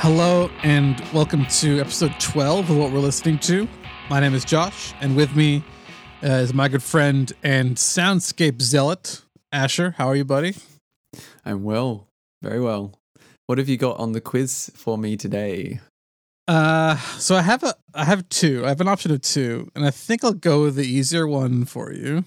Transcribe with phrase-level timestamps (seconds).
[0.00, 3.68] Hello and welcome to episode 12 of what we're listening to.
[4.08, 5.62] My name is Josh, and with me
[6.24, 9.20] uh, is my good friend and soundscape zealot,
[9.52, 9.90] Asher.
[9.98, 10.56] How are you, buddy?
[11.44, 12.06] I'm well,
[12.40, 12.98] very well.
[13.44, 15.80] What have you got on the quiz for me today?
[16.48, 18.64] Uh, so I have a I have two.
[18.64, 21.66] I have an option of two, and I think I'll go with the easier one
[21.66, 22.24] for you.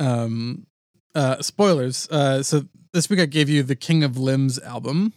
[0.00, 0.66] Um,
[1.14, 2.08] uh, spoilers.
[2.10, 5.12] Uh, so this week I gave you the King of Limbs album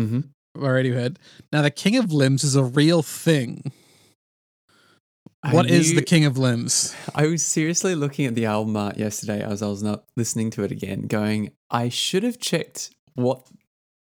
[0.00, 0.20] Mm-hmm.
[0.54, 1.16] By Radiohead.
[1.52, 3.72] Now the King of Limbs is a real thing.
[5.50, 6.94] What is the King of Limbs?
[7.14, 10.64] I was seriously looking at the album art yesterday as I was not listening to
[10.64, 13.46] it again, going, I should have checked what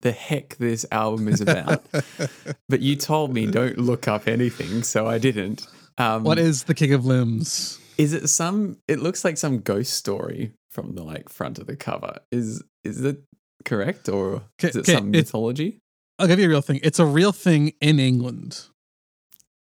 [0.02, 1.86] the heck this album is about.
[2.70, 5.68] but you told me don't look up anything, so I didn't.
[6.00, 7.80] Um, What is the King of Limbs?
[7.98, 8.28] is it?
[8.28, 8.78] Some?
[8.88, 12.20] It looks like some ghost story from the like front of the cover.
[12.32, 13.22] Is is it
[13.66, 15.82] correct or is it okay, some mythology?
[16.20, 16.80] I'll give you a real thing.
[16.84, 18.66] It's a real thing in England.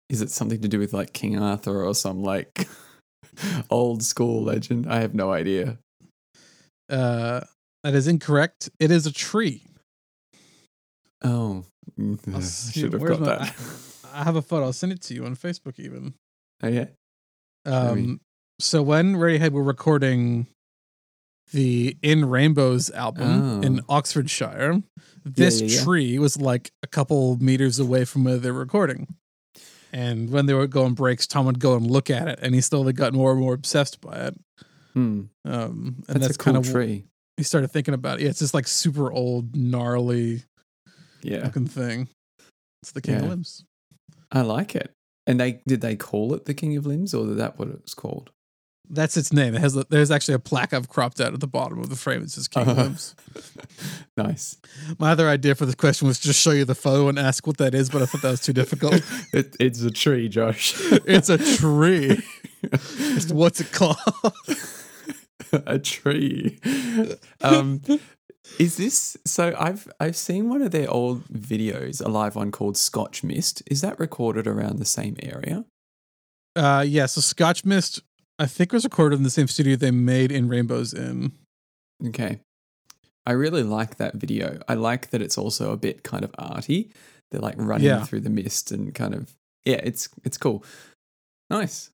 [0.09, 2.67] Is it something to do with like King Arthur or some like
[3.69, 4.85] old school legend?
[4.91, 5.77] I have no idea.
[6.89, 7.41] Uh,
[7.83, 8.69] that is incorrect.
[8.79, 9.63] It is a tree.
[11.23, 11.63] Oh,
[11.97, 12.41] mm, I
[12.71, 13.55] should have got my- that.
[14.13, 14.65] I have a photo.
[14.65, 16.13] I'll send it to you on Facebook even.
[16.61, 16.87] oh yeah.
[17.65, 18.19] Um,
[18.59, 20.47] so when Radiohead were recording
[21.51, 23.61] the In Rainbows album Oh.
[23.61, 24.81] in Oxfordshire,
[25.23, 25.83] this yeah, yeah.
[25.83, 29.07] tree was like a couple meters away from where they were recording.
[29.93, 32.61] And when they were going breaks, Tom would go and look at it, and he
[32.61, 34.39] slowly got more and more obsessed by it.
[34.93, 35.23] Hmm.
[35.45, 37.05] Um, and That's, that's, a cool kind of tree.
[37.37, 38.23] he started thinking about it.
[38.23, 40.43] Yeah, it's just like super old, gnarly
[41.21, 42.07] Yeah, looking thing.
[42.81, 43.65] It's the King of Limbs.
[44.31, 44.91] I like it.
[45.27, 47.81] And they did they call it the King of Limbs, or is that what it
[47.83, 48.31] was called?
[48.89, 49.55] That's its name.
[49.55, 52.23] It has there's actually a plaque I've cropped out at the bottom of the frame.
[52.23, 52.81] It says King Uh-huh.
[52.83, 53.15] Limbs.
[54.17, 54.57] nice.
[54.99, 57.57] My other idea for this question was just show you the photo and ask what
[57.57, 59.01] that is, but I thought that was too difficult.
[59.33, 60.73] It, it's a tree, Josh.
[61.05, 62.21] it's a tree.
[63.29, 63.97] What's it called?
[65.53, 66.59] a tree.
[67.41, 67.81] Um,
[68.59, 69.55] is this so?
[69.57, 73.63] I've I've seen one of their old videos, a live one called Scotch Mist.
[73.67, 75.63] Is that recorded around the same area?
[76.55, 77.05] Uh, yeah.
[77.05, 78.01] So Scotch Mist,
[78.41, 81.31] I think it was recorded in the same studio they made in Rainbows in.
[82.07, 82.39] Okay.
[83.25, 84.59] I really like that video.
[84.67, 86.91] I like that it's also a bit kind of arty.
[87.29, 88.03] They're like running Yeah.
[88.03, 90.63] through the mist and kind of yeah, it's it's cool.
[91.51, 91.91] Nice.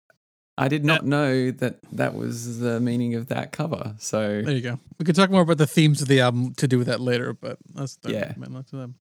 [0.58, 3.96] I did not know that that was the meaning of that cover.
[4.00, 4.80] So There you go.
[4.98, 7.34] We could talk more about the themes of the album to do with that later,
[7.34, 8.34] but that's that Yeah.
[8.34, 8.96] to them.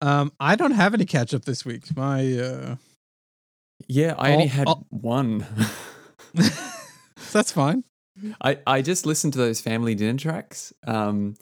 [0.00, 1.94] Um, I don't have any catch up this week.
[1.96, 2.76] My uh,
[3.88, 5.44] yeah, I only had all- one.
[7.32, 7.84] that's fine.
[8.40, 10.72] I, I just listened to those family dinner tracks.
[10.86, 11.34] Um,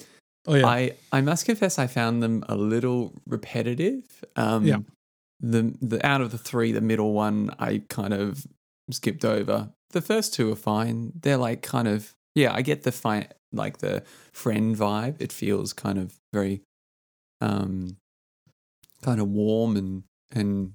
[0.46, 0.66] Oh yeah.
[0.66, 4.04] I, I must confess I found them a little repetitive.
[4.36, 4.78] Um, Yeah.
[5.40, 8.46] The the out of the three, the middle one I kind of
[8.90, 9.70] skipped over.
[9.90, 11.12] The first two are fine.
[11.20, 12.52] They're like kind of yeah.
[12.54, 14.02] I get the fine like the
[14.32, 15.16] friend vibe.
[15.20, 16.62] It feels kind of very
[17.40, 17.96] um
[19.02, 20.74] kind of warm and and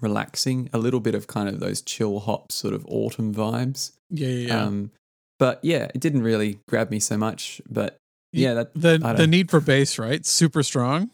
[0.00, 0.70] relaxing.
[0.72, 3.92] A little bit of kind of those chill hop sort of autumn vibes.
[4.12, 4.62] Yeah, yeah, yeah.
[4.64, 4.90] Um,
[5.38, 7.60] but yeah, it didn't really grab me so much.
[7.68, 7.96] But
[8.32, 10.24] yeah, that the the need for bass, right?
[10.24, 11.10] Super strong.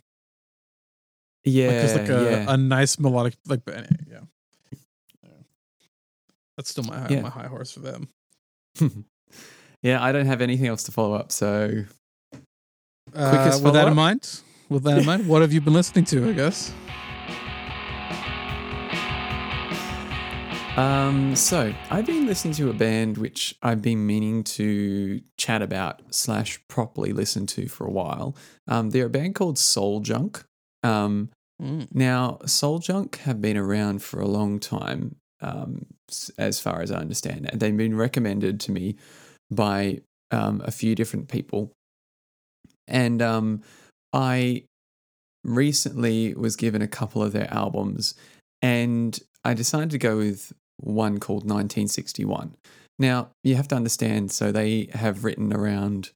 [1.45, 2.45] yeah, like like a, yeah.
[2.53, 3.87] a nice melodic like yeah.
[4.11, 4.21] Yeah.
[6.57, 7.21] That's still my high, Yeah.
[7.23, 8.09] my high horse for them.
[9.83, 11.33] yeah, I don't have anything else to follow up.
[11.33, 11.85] So
[12.33, 12.35] Uh,
[13.15, 13.89] with that follow-up?
[13.89, 16.29] in mind, with that in mind, what have you been listening to?
[16.29, 16.73] I guess.
[20.79, 26.03] Um, so I've been listening to a band which I've been meaning to chat about
[26.15, 28.37] slash properly listen to for a while.
[28.69, 30.45] Um, they're a band called Soul Junk.
[30.83, 31.31] Um,
[31.61, 31.89] Mm.
[31.93, 35.87] now Soul Junk have been around for a long time, um,
[36.39, 37.49] as far as I understand.
[37.51, 38.95] And they've been recommended to me
[39.51, 41.73] by um, a few different people,
[42.87, 43.63] and um,
[44.13, 44.67] I
[45.43, 48.15] recently was given a couple of their albums,
[48.63, 52.55] and I decided to go with one called 1961.
[52.99, 56.11] Now, you have to understand, so they have written around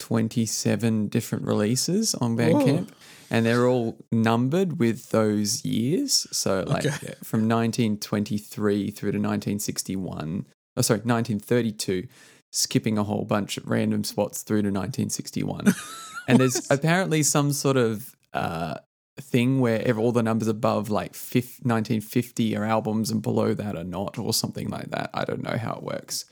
[0.00, 2.88] 27 different releases on Bandcamp,
[3.30, 6.26] and they're all numbered with those years.
[6.32, 7.14] So, like Okay.
[7.22, 10.46] from 1923 through to 1961,
[10.76, 12.08] oh, sorry, 1932,
[12.50, 15.74] skipping a whole bunch of random spots through to 1961.
[16.28, 18.76] and there's apparently some sort of uh,
[19.20, 23.84] thing where all the numbers above like fif- 1950 are albums and below that are
[23.84, 25.10] not, or something like that.
[25.14, 26.24] I don't know how it works.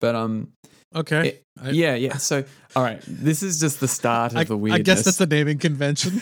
[0.00, 0.52] But um,
[0.94, 1.28] Okay.
[1.28, 2.16] it- I- yeah, yeah.
[2.16, 2.44] So,
[2.74, 5.26] all right, this is just the start of I, the weirdness I guess that's the
[5.26, 6.20] naming convention.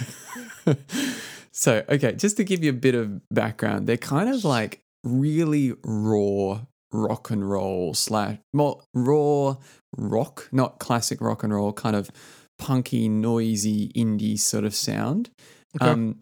[1.52, 5.74] so, okay, just to give you a bit of background, they're kind of like really
[5.84, 6.60] raw
[6.92, 9.56] rock and roll slash more raw
[9.96, 12.10] rock, not classic rock and roll, kind of
[12.58, 15.30] punky, noisy indie sort of sound.
[15.76, 15.90] Okay.
[15.90, 16.18] Um,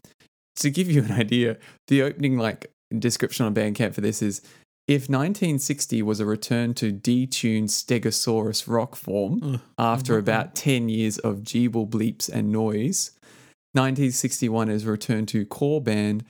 [0.57, 1.57] to give you an idea,
[1.89, 4.41] the opening like description on Bandcamp for this is
[4.89, 9.61] if 1960 was a return to detuned Stegosaurus rock form Ugh.
[9.79, 10.19] after Mhm.
[10.21, 13.11] about 10 years of jeeble bleeps and noise,
[13.75, 16.25] 1961 is a return to core band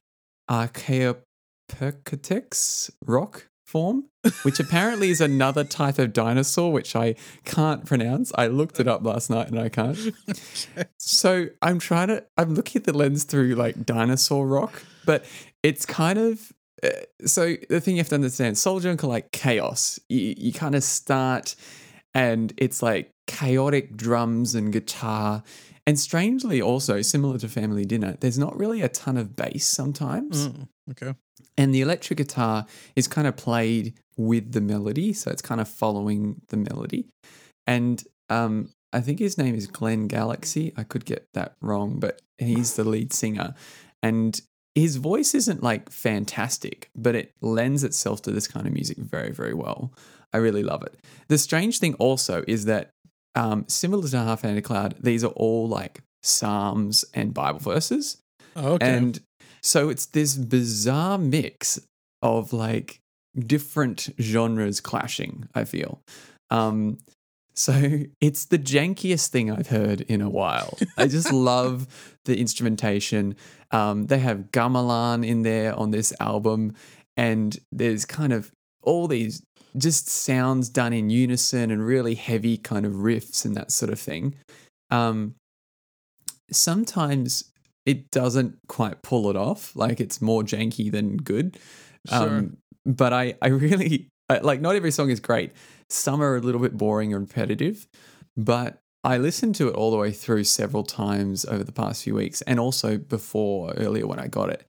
[0.51, 4.05] Archaeopteryx rock form,
[4.43, 8.33] which apparently is another type of dinosaur, which I can't pronounce.
[8.37, 9.99] I looked it up last night and I can't.
[10.99, 15.25] So I'm trying to, I'm looking at the lens through like dinosaur rock, but
[15.63, 16.53] it's kind of,
[16.83, 16.91] uh,
[17.25, 19.99] so the thing you have to understand, Soul Junk are like chaos.
[20.09, 21.57] You, you kind of start
[22.15, 25.43] and it's like chaotic drums and guitar.
[25.89, 30.49] And strangely, also similar to Family Dinner, there's not really a ton of bass sometimes.
[30.49, 31.15] Mm, okay.
[31.59, 35.13] And the electric guitar is kind of played with the melody.
[35.13, 37.07] So it's kind of following the melody.
[37.67, 40.73] And um, I think his name is Glenn Galaxy.
[40.77, 43.55] I could get that wrong, but he's the lead singer.
[44.03, 44.41] And
[44.75, 49.33] his voice isn't like fantastic, but it lends itself to this kind of music very,
[49.33, 49.93] very well.
[50.33, 50.99] I really love it.
[51.29, 52.91] The strange thing also is that,
[53.35, 58.19] um, similar to Half Handed Cloud, these are all like Psalms and Bible verses.
[58.55, 58.97] Oh, okay.
[58.97, 59.21] And
[59.61, 61.81] so it's this bizarre mix
[62.23, 63.01] of like
[63.39, 66.01] different genres clashing, I feel.
[66.51, 66.99] Um,
[67.55, 67.73] so
[68.21, 70.79] it's the jankiest thing I've heard in a while.
[70.97, 71.87] I just love
[72.25, 73.37] the instrumentation.
[73.71, 76.75] Um, they have gamelan in there on this album,
[77.17, 78.53] and there's kind of
[78.83, 79.43] all these
[79.77, 83.99] just sounds done in unison and really heavy kind of riffs and that sort of
[83.99, 84.35] thing.
[84.91, 85.35] Um,
[86.51, 87.53] sometimes
[87.87, 89.75] it doesn't quite pull it off.
[89.75, 91.59] Like it's more janky than good.
[92.09, 92.29] Sure.
[92.29, 94.61] Um, but I, I really I, like.
[94.61, 95.53] Not every song is great.
[95.89, 97.87] Some are a little bit boring and repetitive,
[98.37, 102.15] but I listened to it all the way through several times over the past few
[102.15, 104.67] weeks, and also before earlier when I got it.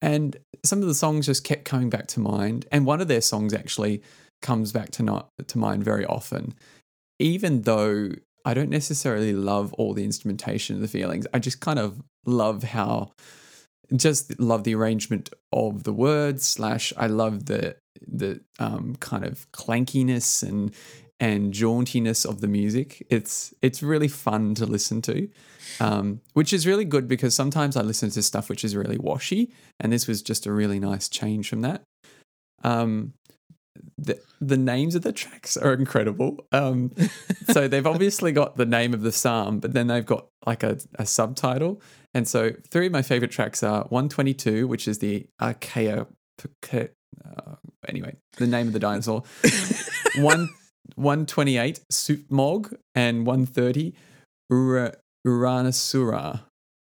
[0.00, 2.66] And some of the songs just kept coming back to mind.
[2.72, 4.02] And one of their songs actually
[4.40, 6.54] comes back to not to mind very often,
[7.18, 8.10] even though
[8.48, 11.26] I don't necessarily love all the instrumentation and the feelings.
[11.34, 13.12] I just kind of love how
[13.94, 19.46] just love the arrangement of the words slash I love the the um, kind of
[19.52, 20.72] clankiness and
[21.20, 23.06] and jauntiness of the music.
[23.10, 25.28] It's it's really fun to listen to,
[25.78, 29.52] um, which is really good because sometimes I listen to stuff which is really washy,
[29.78, 31.82] and this was just a really nice change from that.
[32.64, 33.12] Um,
[33.96, 36.44] the the names of the tracks are incredible.
[36.52, 36.92] Um,
[37.50, 40.78] so they've obviously got the name of the psalm, but then they've got like a,
[40.98, 41.80] a subtitle.
[42.14, 46.06] And so three of my favorite tracks are 122, which is the Archaea.
[46.44, 47.54] Uh,
[47.88, 49.22] anyway, the name of the dinosaur.
[50.16, 50.48] One
[50.94, 53.92] 128 Supmog and 130
[54.50, 54.94] Ura,
[55.26, 56.40] Uranasura.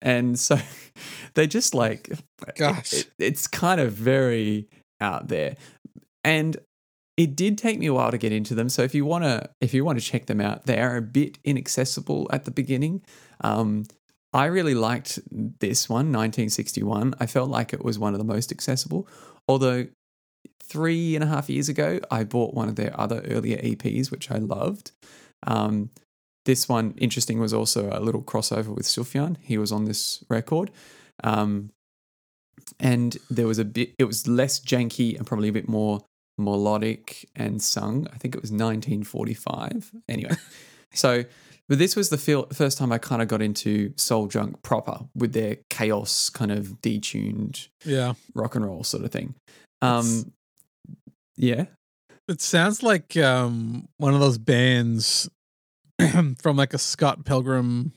[0.00, 0.58] And so
[1.34, 2.10] they just like
[2.56, 2.92] Gosh.
[2.92, 4.68] it- it's kind of very
[5.00, 5.56] out there.
[6.24, 6.56] And
[7.16, 8.68] it did take me a while to get into them.
[8.68, 11.02] So if you want to if you want to check them out, they are a
[11.02, 13.02] bit inaccessible at the beginning.
[13.42, 13.84] Um,
[14.32, 17.14] I really liked this one, 1961.
[17.20, 19.06] I felt like it was one of the most accessible.
[19.46, 19.88] Although
[20.62, 24.30] three and a half years ago, I bought one of their other earlier EPs, which
[24.30, 24.92] I loved.
[25.46, 25.90] Um,
[26.46, 29.36] this one, interesting, was also a little crossover with Sufjan.
[29.42, 30.70] He was on this record.
[31.22, 31.70] Um,
[32.80, 36.00] and there was a bit, it was less janky and probably a bit more
[36.42, 38.06] melodic and sung.
[38.12, 39.92] I think it was 1945.
[40.08, 40.34] Anyway,
[40.94, 41.24] so,
[41.68, 45.00] but this was the feel, first time I kind of got into soul junk proper
[45.14, 48.14] with their chaos kind of detuned yeah.
[48.34, 49.34] rock and roll sort of thing.
[49.82, 50.32] It's- Um,
[51.36, 51.64] yeah.
[52.28, 55.28] It sounds like um one of those bands
[55.98, 57.92] from like a Scott Pilgrim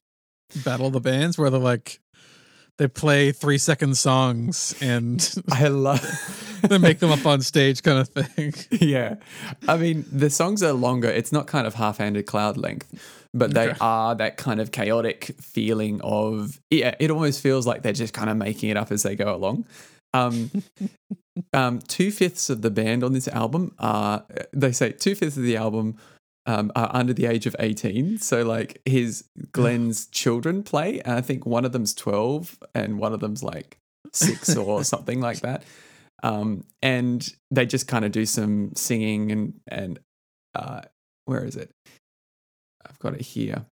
[0.63, 1.99] Battle of the Bands where they're like
[2.77, 6.01] they play three second songs and I love
[6.67, 8.53] they make them up on stage kind of thing.
[8.81, 9.15] yeah.
[9.67, 11.09] I mean, the songs are longer.
[11.09, 12.93] It's not kind of half handed cloud length,
[13.33, 13.77] but they Okay.
[13.81, 18.29] are that kind of chaotic feeling of, yeah, it almost feels like they're just kind
[18.29, 19.65] of making it up as they go along.
[20.13, 20.49] Um,
[21.53, 25.43] um, two fifths of the band on this album are, they say two fifths of
[25.43, 25.97] the album
[26.45, 28.19] um, are under the age of 18.
[28.19, 33.13] So, like, his Glenn's children play, and I think one of them's 12 and one
[33.13, 33.79] of them's like
[34.13, 35.63] six or something like that
[36.25, 39.99] um, and they just kind of do some singing and and
[40.55, 40.81] uh,
[41.25, 41.71] where is it?
[42.83, 43.65] I've got it here.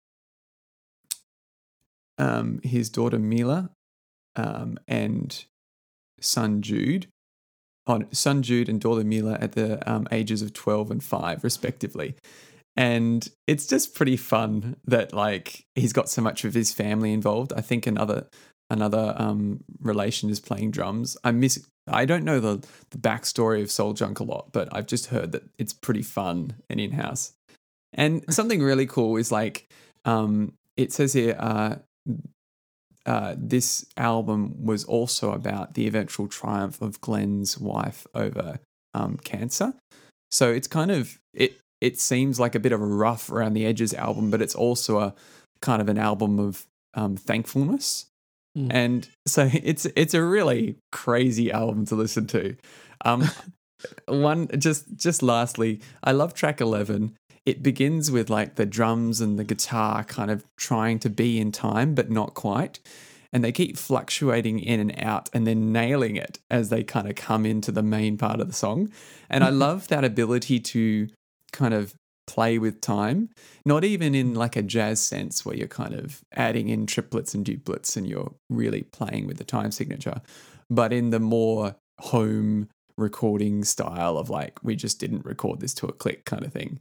[2.17, 3.69] Um, his daughter Mila
[4.35, 5.45] um, and
[6.19, 7.07] son Jude,
[7.87, 12.15] on son Jude and daughter Mila at the um, ages of 12 and 5, respectively.
[12.77, 17.51] And it's just pretty fun that like he's got so much of his family involved.
[17.55, 18.27] I think another
[18.69, 21.17] another um, relation is playing drums.
[21.23, 21.65] I miss.
[21.87, 25.33] I don't know the the backstory of Soul Junk a lot, but I've just heard
[25.33, 27.33] that it's pretty fun and in house.
[27.93, 29.67] And something really cool is like
[30.05, 31.35] um, it says here.
[31.37, 31.75] Uh,
[33.05, 38.59] uh, this album was also about the eventual triumph of Glenn's wife over
[38.93, 39.73] um, cancer.
[40.29, 41.57] So it's kind of it.
[41.81, 44.99] It seems like a bit of a rough around the edges album, but it's also
[44.99, 45.15] a
[45.61, 48.05] kind of an album of um, thankfulness.
[48.57, 48.67] Mm.
[48.71, 52.55] And so it's it's a really crazy album to listen to.
[53.03, 53.29] Um,
[54.07, 57.15] one just just lastly, I love track eleven.
[57.45, 61.51] It begins with like the drums and the guitar kind of trying to be in
[61.51, 62.79] time, but not quite.
[63.33, 67.15] And they keep fluctuating in and out and then nailing it as they kind of
[67.15, 68.91] come into the main part of the song.
[69.27, 71.07] And I love that ability to
[71.51, 71.93] kind of
[72.27, 73.29] play with time,
[73.65, 77.45] not even in like a jazz sense where you're kind of adding in triplets and
[77.45, 80.21] duplets and you're really playing with the time signature,
[80.69, 85.87] but in the more home recording style of like, we just didn't record this to
[85.87, 86.79] a click kind of thing.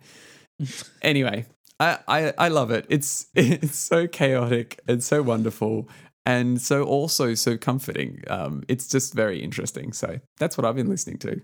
[1.03, 1.47] anyway,
[1.81, 2.87] I, I, I love it.
[2.89, 5.89] It's it's so chaotic and so wonderful
[6.27, 8.23] and so also so comforting.
[8.29, 9.93] Um, it's just very interesting.
[9.93, 11.41] So that's what I've been listening to.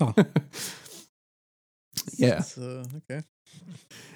[2.18, 2.38] Yeah.
[2.38, 3.22] It's, uh, okay.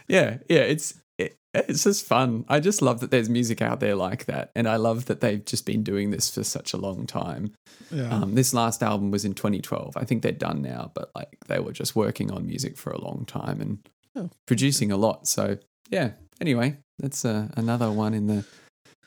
[0.09, 2.45] yeah, yeah, it's it, it's just fun.
[2.49, 5.45] I just love that there's music out there like that, and I love that they've
[5.45, 7.53] just been doing this for such a long time.
[7.91, 8.11] Yeah.
[8.11, 9.97] Um, this last album was in 2012.
[9.97, 13.01] I think they're done now, but like they were just working on music for a
[13.01, 13.79] long time and
[14.17, 15.29] Oh, producing a lot.
[15.29, 15.59] So
[15.91, 16.13] yeah.
[16.41, 18.45] Anyway, that's uh, another one in the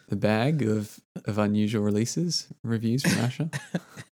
[0.07, 3.49] the bag of of unusual releases reviews from Asher.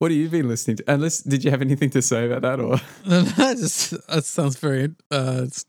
[0.00, 0.84] what have you been listening to?
[0.88, 2.76] Unless did you have anything to say about that or?
[3.06, 5.64] that just that sounds very uh it's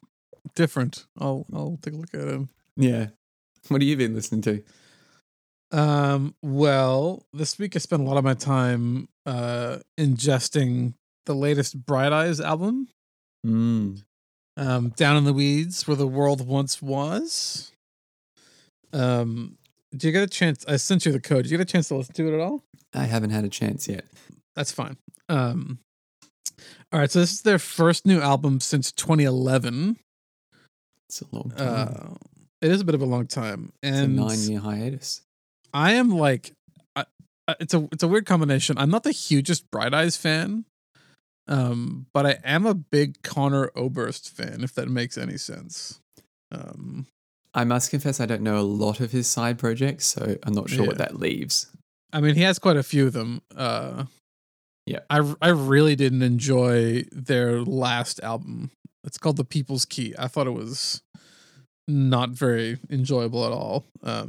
[0.55, 1.05] different.
[1.19, 2.41] I'll I'll take a look at it.
[2.77, 3.07] Yeah.
[3.67, 4.63] What have you been listening to?
[5.77, 10.93] Um well, this week I spent a lot of my time uh ingesting
[11.25, 12.87] the latest Bright Eyes album,
[13.45, 14.01] Mm.
[14.57, 17.71] um Down in the Weeds Where the World Once Was.
[18.93, 19.57] Um
[19.95, 21.43] do you get a chance I sent you the code.
[21.43, 22.63] Did you get a chance to listen to it at all?
[22.93, 24.05] I haven't had a chance yet.
[24.55, 24.97] That's fine.
[25.29, 25.79] Um
[26.93, 29.97] all right, so this is their first new album since 2011.
[31.09, 31.67] It's a long time.
[31.67, 32.13] Uh,
[32.61, 35.21] it is a bit of a long time, it's a and nine year hiatus.
[35.73, 36.53] I am like,
[36.95, 37.05] I-
[37.59, 38.77] it's a it's a weird combination.
[38.77, 40.65] I'm not the hugest Bright Eyes fan,
[41.47, 44.63] um, but I am a big Conor Oberst fan.
[44.63, 45.99] If that makes any sense.
[46.51, 47.07] Um,
[47.53, 50.69] I must confess, I don't know a lot of his side projects, so I'm not
[50.69, 51.67] sure what that leaves.
[52.13, 53.41] I mean, he has quite a few of them.
[53.55, 54.05] Uh,
[54.85, 54.99] Yeah.
[55.09, 58.71] I I really didn't enjoy their last album.
[59.03, 60.13] It's called The People's Key.
[60.17, 61.01] I thought it was
[61.87, 63.85] not very enjoyable at all.
[64.03, 64.27] Um,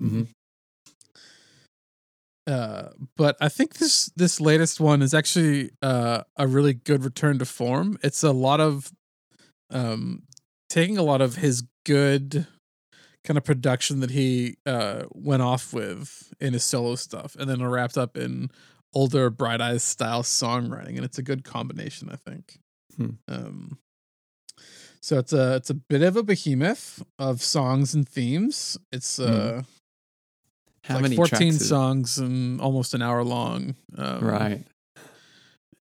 [2.49, 2.53] Mhm.
[2.53, 7.39] uh, but I think this this latest one is actually uh, a really good return
[7.39, 7.99] to form.
[8.03, 8.93] It's a lot of
[9.71, 10.25] um,
[10.69, 12.47] taking a lot of his good
[13.25, 17.65] kind of production that he uh, went off with in his solo stuff, and then
[17.65, 18.51] wrapped up in
[18.95, 22.59] older Bright Eyes style songwriting, and it's a good combination, I think.
[22.97, 23.11] Hmm.
[23.29, 23.79] Um,
[25.01, 28.79] so it's a it's a bit of a behemoth of songs and themes.
[28.93, 29.63] It's uh,
[30.85, 31.67] How like many 14 tracks?
[31.67, 33.75] songs and almost an hour long.
[33.97, 34.65] Um, right.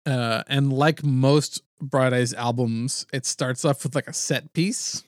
[0.05, 5.03] Uh, and like most Bright Eyes albums, it starts off with like a set piece.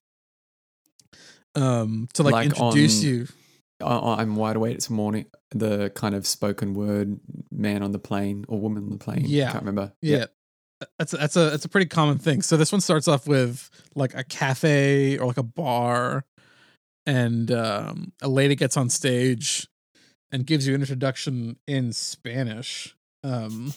[1.54, 3.26] Um, to like, Like introduce on- you.
[3.80, 5.26] I- I'm wide awake It's morning.
[5.50, 9.22] The kind of spoken word man on the plane or woman on the plane.
[9.24, 9.48] Yeah.
[9.48, 9.92] I can't remember.
[10.02, 10.26] Yeah.
[10.98, 12.42] That's a, that's a that's a pretty common thing.
[12.42, 16.24] So this one starts off with like a cafe or like a bar,
[17.06, 19.66] and um, a lady gets on stage
[20.30, 22.94] and gives you an introduction in Spanish.
[23.24, 23.74] Um,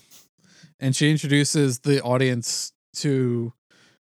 [0.80, 3.52] and she introduces the audience to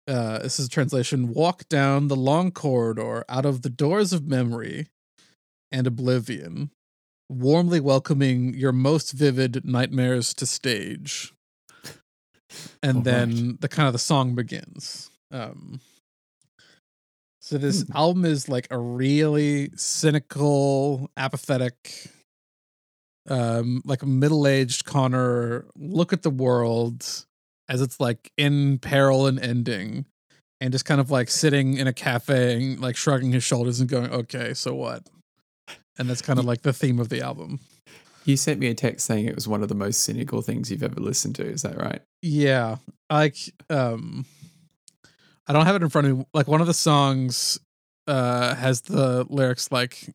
[0.08, 4.26] uh, this is a translation: "Walk down the long corridor out of the doors of
[4.26, 4.88] memory
[5.70, 6.70] and oblivion,
[7.28, 11.32] warmly welcoming your most vivid nightmares to stage."
[12.82, 13.60] and All then right.
[13.60, 15.10] the kind of the song begins.
[15.30, 15.80] Um,
[17.40, 17.96] so this Hmm.
[17.96, 22.10] album is like a really cynical, apathetic,
[23.28, 27.26] um, like a middle-aged Conor look at the world
[27.68, 30.06] as it's like in peril and ending,
[30.60, 33.88] and just kind of like sitting in a cafe and like shrugging his shoulders and
[33.88, 35.02] going, "Okay, so what?"
[35.98, 37.60] and that's kind of like the theme of the album.
[38.24, 40.82] You sent me a text saying it was one of the most cynical things you've
[40.82, 41.44] ever listened to.
[41.44, 42.02] Is that right?
[42.22, 42.76] Yeah,
[43.10, 43.36] like
[43.70, 44.26] um,
[45.46, 46.24] I don't have it in front of me.
[46.34, 47.58] Like one of the songs
[48.06, 50.14] uh has the lyrics like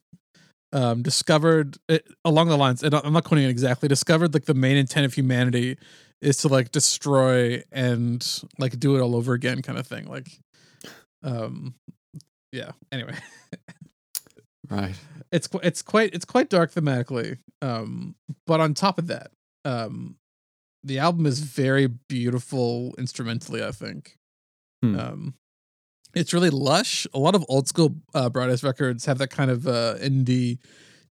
[0.71, 2.83] um discovered it, along the lines.
[2.83, 3.89] And I'm not quoting it exactly.
[3.89, 5.77] Discovered like the main intent of humanity
[6.23, 10.05] is to like destroy and like do it all over again, kind of thing.
[10.07, 10.29] Like,
[11.21, 11.75] um,
[12.51, 12.71] yeah.
[12.91, 13.15] Anyway.
[14.69, 14.95] Right.
[15.31, 18.15] it's it's quite it's quite dark thematically um
[18.47, 19.29] but on top of that
[19.65, 20.15] um
[20.83, 24.17] the album is very beautiful instrumentally i think
[24.81, 24.99] Hmm.
[24.99, 25.33] um
[26.15, 29.67] it's really lush a lot of old school uh Eyes records have that kind of
[29.67, 30.59] uh indie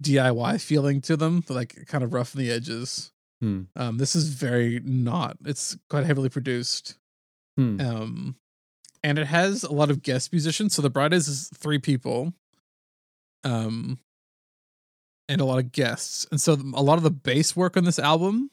[0.04, 3.64] diy feeling to them like kind of rough in the edges Hmm.
[3.76, 6.98] um this is very not it's quite heavily produced
[7.58, 7.80] Hmm.
[7.82, 8.36] um
[9.04, 12.34] and it has a lot of guest musicians so the Eyes is three people
[13.44, 14.00] um
[15.30, 18.00] and a lot of guests and so a lot of the bass work on this
[18.00, 18.50] album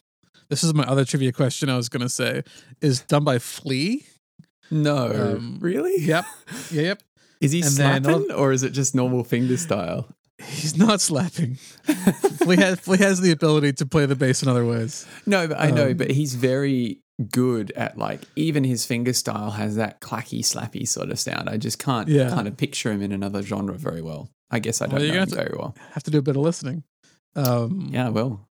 [0.50, 2.42] this is my other trivia question i was going to say
[2.80, 4.04] is done by flea
[4.70, 5.34] No.
[5.36, 6.00] Um, really?
[6.02, 6.24] yep
[6.70, 7.02] yeah, yep
[7.40, 10.08] Is he And then or is it just normal finger style?
[10.42, 14.66] He's not slapping flea has, flea has the ability to play the bass in other
[14.66, 17.00] ways No, but I know, Um, but he's very
[17.30, 21.48] good at like even his finger style has that clacky slappy sort of sound.
[21.48, 22.30] I just can't Yeah.
[22.30, 24.28] kind of picture him in another genre very well.
[24.50, 25.76] I guess I don't you're know him gonna very well.
[25.92, 26.82] have to do a bit of listening
[27.36, 28.48] um Yeah, well.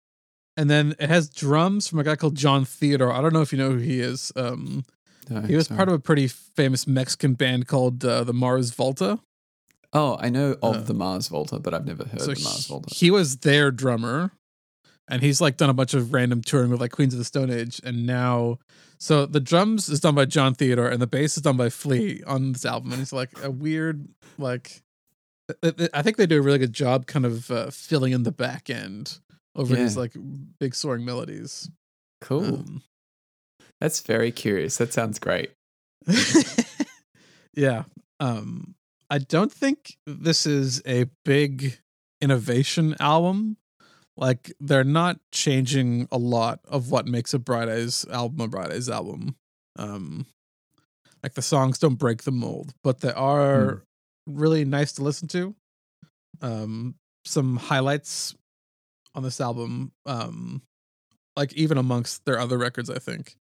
[0.55, 3.51] and then it has drums from a guy called jon theodore i don't know if
[3.51, 4.83] you know who he is um
[5.29, 9.19] No, He was part of a pretty famous Mexican band called uh, the Mars Volta.
[9.93, 12.67] Oh, I know of uh, the Mars Volta, but I've never heard so the Mars
[12.67, 12.93] Volta.
[12.93, 14.31] he was their drummer,
[15.07, 17.49] and he's like done a bunch of random touring with like Queens of the Stone
[17.49, 18.59] Age, and now
[18.99, 22.23] so the drums is done by Jon Theodore, and the bass is done by Flea
[22.25, 24.81] on this album, and it's like a weird like.
[25.93, 28.69] I think they do a really good job, kind of uh, filling in the back
[28.69, 29.19] end
[29.55, 30.11] over these like
[30.59, 31.69] big soaring melodies.
[32.19, 32.43] Cool.
[32.43, 32.83] Um,
[33.79, 34.75] That's very curious.
[34.77, 35.51] That sounds great.
[37.53, 37.83] yeah.
[38.19, 38.75] Um
[39.09, 41.79] I don't think this is a big
[42.21, 43.57] innovation album.
[44.17, 48.71] Like they're not changing a lot of what makes a Bright Eyes album a Bright
[48.71, 49.35] Eyes album.
[49.77, 50.25] Um
[51.23, 53.83] like the songs don't break the mold, but they are
[54.25, 55.55] really nice to listen to.
[56.41, 58.35] Um some highlights
[59.13, 60.61] on this album um
[61.35, 63.35] like even amongst their other records I think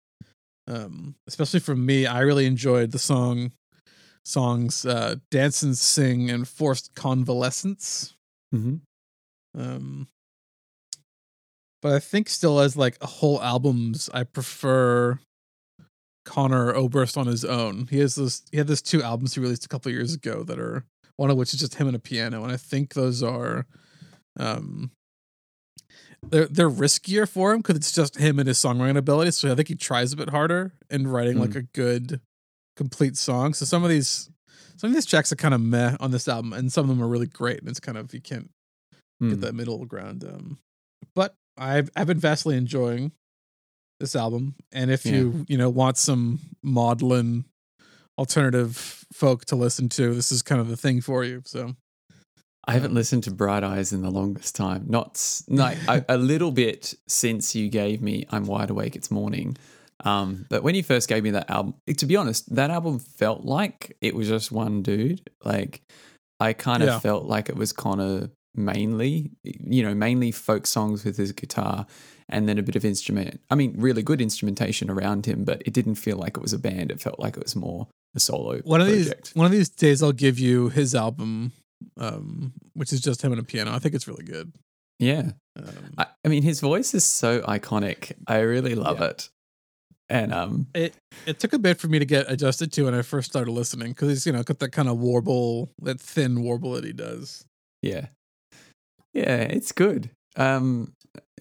[0.66, 3.52] um especially for me i really enjoyed the song
[4.24, 8.14] songs uh dance and sing and forced convalescence.
[8.50, 8.76] Hmm
[9.56, 10.08] um
[11.82, 15.18] but i think still as like a whole albums i prefer
[16.24, 17.86] conor oberst on his own.
[17.90, 20.58] He has this he had this two albums he released a couple years ago that
[20.58, 20.84] are
[21.16, 23.66] one of which is just him and a piano and i think those are
[24.38, 24.90] um
[26.30, 29.30] they're they're riskier for him because it's just him and his songwriting ability.
[29.32, 32.20] So I think he tries a bit harder in writing like a good,
[32.76, 33.54] complete song.
[33.54, 34.30] So some of these
[34.76, 37.02] some of these tracks are kind of meh on this album, and some of them
[37.04, 37.60] are really great.
[37.60, 38.50] And it's kind of you can't
[39.20, 39.30] Hmm.
[39.30, 40.24] get that middle ground.
[40.24, 40.58] Um,
[41.14, 43.12] but I've I've been vastly enjoying
[44.00, 45.12] this album, and if Yeah.
[45.12, 47.44] you you know want some maudlin
[48.18, 51.42] alternative folk to listen to, this is kind of the thing for you.
[51.44, 51.76] So
[52.66, 54.86] I haven't Um, listened to Bright Eyes in the longest time.
[54.88, 59.56] Not like a, a little bit since you gave me "I'm Wide Awake, It's Morning."
[60.04, 63.44] Um, but when you first gave me that album, to be honest, that album felt
[63.44, 65.30] like it was just one dude.
[65.44, 65.82] Like
[66.40, 66.98] I kind of Yeah.
[66.98, 71.86] felt like it was Conor mainly, you know, mainly folk songs with his guitar,
[72.28, 73.40] and then a bit of instrument.
[73.50, 76.58] I mean, really good instrumentation around him, but it didn't feel like it was a
[76.58, 76.90] band.
[76.90, 79.24] It felt like it was more a solo one of project.
[79.26, 81.52] these one of these days I'll give you his album,
[81.98, 83.72] um, which is just him and a piano.
[83.72, 84.52] I think it's really good.
[84.98, 85.32] yeah.
[85.56, 85.66] Um,
[85.98, 88.12] I, I mean, his voice is so iconic.
[88.26, 89.08] I really love Yeah.
[89.10, 89.28] it.
[90.10, 90.94] And um, it
[91.26, 93.88] it took a bit for me to get adjusted to when I first started listening
[93.92, 97.44] because he's you know got that kind of warble, that thin warble that he does.
[97.82, 98.06] yeah,
[99.14, 100.10] yeah, it's good.
[100.36, 100.92] Um,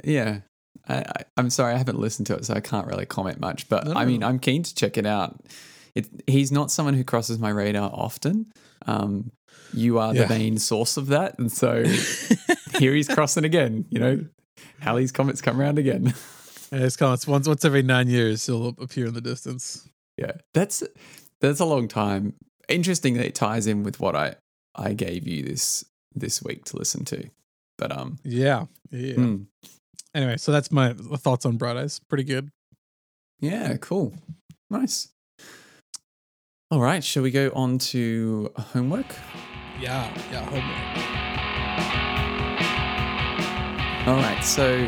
[0.04, 0.39] yeah,
[0.88, 3.67] I, I, I'm sorry I haven't listened to it, so I can't really comment much.
[3.67, 4.28] But No, I mean, no.
[4.28, 5.39] I'm keen to check it out.
[5.95, 8.52] It, he's not someone who crosses my radar often.
[8.86, 9.32] Um,
[9.73, 10.28] you are the Yeah.
[10.28, 11.84] main source of that, and so
[12.80, 13.86] here he's crossing again.
[13.89, 14.26] You know,
[14.80, 16.13] Halley's comments come around again.
[16.74, 19.88] Yeah, his comments once once every nine years he'll appear in the distance.
[20.18, 20.84] Yeah, that's
[21.40, 22.34] that's a long time.
[22.68, 24.36] Interesting that it ties in with what I
[24.76, 27.30] I gave you this this week to listen to.
[27.78, 29.14] But um, Yeah, yeah.
[29.16, 29.44] hmm,
[30.16, 32.00] Anyway, so that's my thoughts on Bright Eyes.
[32.10, 32.50] Pretty good.
[33.40, 34.14] yeah, cool,
[34.70, 35.10] nice.
[36.72, 39.06] All right, shall we go on to homework?
[39.80, 40.46] Yeah, yeah.
[40.46, 41.04] Homework.
[44.08, 44.88] All right, so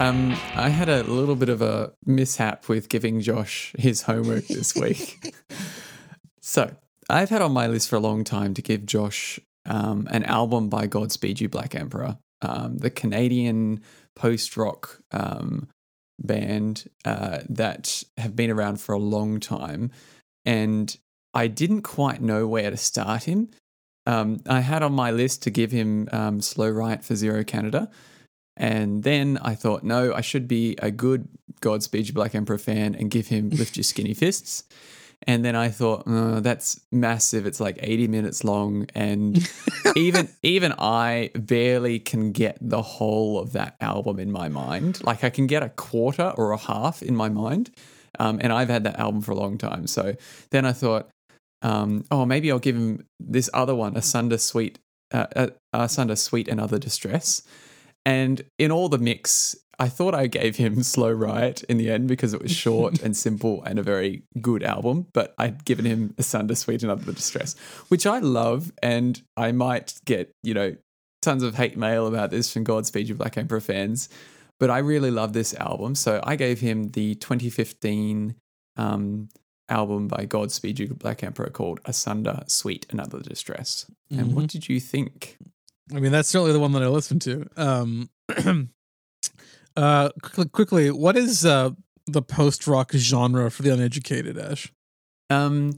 [0.00, 4.74] um, I had a little bit of a mishap with giving Josh his homework this
[4.76, 5.34] week.
[6.40, 6.70] so
[7.10, 10.68] I've had on my list for a long time to give Josh um, an album
[10.68, 13.80] by Godspeed You Black Emperor, um, the Canadian
[14.14, 15.68] post rock um,
[16.20, 19.90] band uh, that have been around for a long time.
[20.44, 20.96] And
[21.34, 23.50] I didn't quite know where to start him.
[24.06, 27.90] Um, I had on my list to give him um, Slow Riot for Zero Canada.
[28.58, 31.28] And then I thought, no, I should be a good
[31.60, 34.64] Godspeed You Black Emperor fan and give him Lift Your Skinny Fists.
[35.26, 37.46] And then I thought, oh, that's massive.
[37.46, 38.86] It's like 80 minutes long.
[38.94, 39.48] And
[39.96, 45.02] even even I barely can get the whole of that album in my mind.
[45.04, 47.70] Like I can get a quarter or a half in my mind.
[48.18, 49.86] Um, and I've had that album for a long time.
[49.86, 50.14] So
[50.50, 51.08] then I thought,
[51.62, 54.78] um, oh, maybe I'll give him this other one, Asunder Sweet,
[55.12, 57.42] uh, uh, Asunder Sweet and Other Distress.
[58.08, 62.08] And in all the mix, I thought I gave him Slow Riot in the end
[62.08, 66.14] because it was short and simple and a very good album, but I'd given him
[66.16, 67.54] Asunder Sweet and Other Distress,
[67.88, 68.72] which I love.
[68.82, 70.74] And I might get, you know,
[71.20, 74.08] tons of hate mail about this from Godspeed You Black Emperor fans,
[74.58, 75.94] but I really love this album.
[75.94, 78.36] So I gave him the 2015
[78.78, 79.28] um,
[79.68, 83.84] album by Godspeed You Black Emperor called Asunder Sweet and Other Distress.
[84.10, 85.36] And what did you think?
[85.94, 87.46] I mean, that's certainly the one that I listened to.
[87.56, 88.10] Um,
[89.76, 91.70] uh, quickly, quickly, what is uh,
[92.06, 94.72] the post rock genre for the uneducated, Ash?
[95.30, 95.74] Um,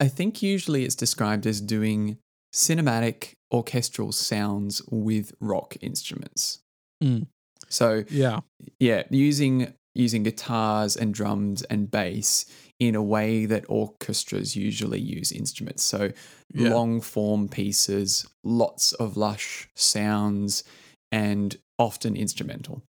[0.00, 2.18] I think usually it's described as doing
[2.54, 6.60] cinematic orchestral sounds with rock instruments.
[7.02, 7.26] Mm.
[7.68, 8.40] So Yeah.
[8.78, 12.44] yeah, using using guitars and drums and bass
[12.80, 15.84] in a way that orchestras usually use instruments.
[15.84, 16.12] So
[16.54, 16.72] Yeah.
[16.74, 20.62] long form pieces, lots of lush sounds,
[21.10, 22.82] and often instrumental.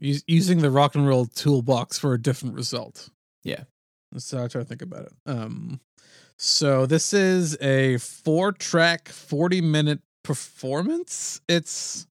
[0.00, 3.10] Using the rock and roll toolbox for a different result.
[3.44, 3.64] Yeah.
[4.16, 5.12] So I try to think about it.
[5.26, 5.80] Um,
[6.38, 11.40] so this is a four track, 40 minute performance.
[11.48, 12.06] It's,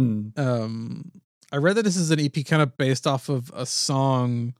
[0.00, 0.36] Mm.
[0.38, 1.10] um,
[1.52, 4.54] I read that this is an EP kind of based off of a song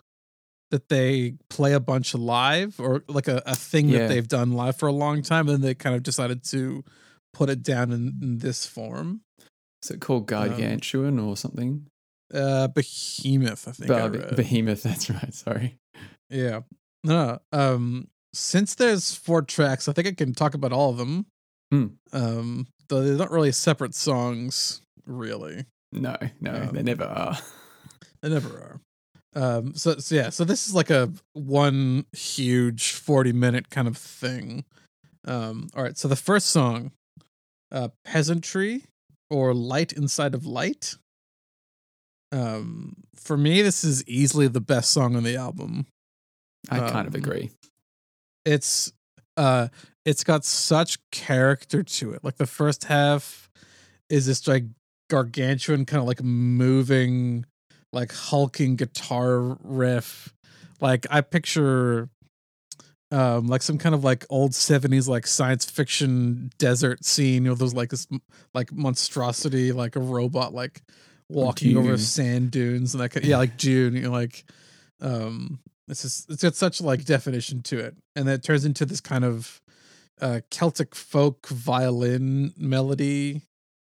[0.70, 3.98] that they play a bunch live or like a, a thing Yeah.
[4.00, 5.48] that they've done live for a long time.
[5.48, 6.83] And then they kind of decided to
[7.33, 9.20] put it down in, in this form.
[9.83, 11.87] Is it called Gargantuan or something?
[12.33, 13.90] Uh, Behemoth, I think.
[13.90, 14.09] I.
[14.35, 15.33] Behemoth, that's right.
[15.35, 15.77] Sorry.
[16.31, 16.61] Yeah.
[17.05, 17.38] No.
[17.53, 21.27] Um since there's four tracks, I think I can talk about all of them.
[21.70, 21.87] Hmm.
[22.12, 25.66] Um though they're not really separate songs, really.
[25.92, 27.38] No, no, they Um, never are.
[28.22, 28.81] They never are.
[29.35, 33.97] Um so, so yeah, so this is like a one huge 40 minute kind of
[33.97, 34.64] thing.
[35.27, 36.92] Um all right, so the first song,
[37.73, 38.85] uh Peasantry
[39.31, 40.97] or Light Inside of Light.
[42.33, 45.87] Um for me this is easily the best song on the album.
[46.70, 47.51] I kind of um, agree.
[48.44, 48.92] it's
[49.37, 49.68] uh
[50.05, 53.51] it's got such character to it like the first half
[54.09, 54.64] is this like
[55.11, 57.44] gargantuan kind of like moving
[57.94, 60.35] like hulking guitar riff.
[60.80, 62.11] Like i picture
[63.11, 67.54] um like some kind of like old 70s like science fiction desert scene you know
[67.54, 68.07] those like this
[68.54, 70.83] like monstrosity like a robot like
[71.30, 74.44] walking over sand dunes and that kind of, yeah like Dune you know like
[75.00, 77.94] um it's just it's got such like definition to it.
[78.16, 79.62] And then it turns into this kind of
[80.20, 83.42] uh celtic folk violin melody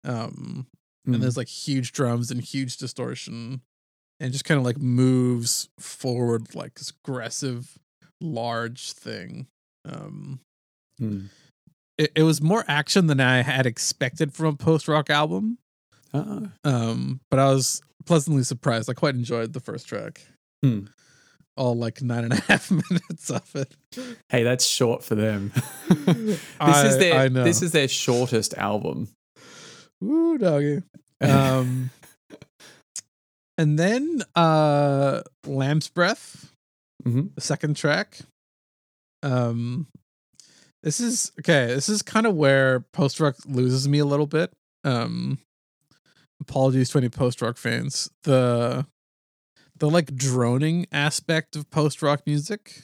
[0.03, 0.67] um
[1.07, 1.13] Mm.
[1.13, 3.61] and there's like huge drums and huge distortion
[4.19, 7.77] and just kind of like moves forward like this aggressive
[8.21, 9.47] large thing
[9.87, 10.39] um
[10.99, 11.29] Mm.
[11.99, 15.59] it, it was more action than i had expected from a post-rock album
[16.13, 20.25] Ah, um but i was pleasantly surprised i quite enjoyed the first track
[20.63, 20.85] Hmm.
[21.55, 23.75] all like nine and a half minutes of it
[24.29, 25.51] Hey, that's short for them.
[25.89, 29.09] this I- is their this is their shortest album.
[30.01, 30.81] Woo doggy.
[31.21, 31.89] Um
[33.57, 36.51] and then uh Lamb's Breath,
[37.05, 37.33] Mhm.
[37.35, 38.19] the second track.
[39.23, 39.87] Um
[40.83, 44.51] this is okay, this is kind of where post rock loses me a little bit.
[44.83, 45.39] Um
[46.39, 48.09] apologies to any post rock fans.
[48.23, 48.85] The
[49.77, 52.81] the like droning aspect of post rock music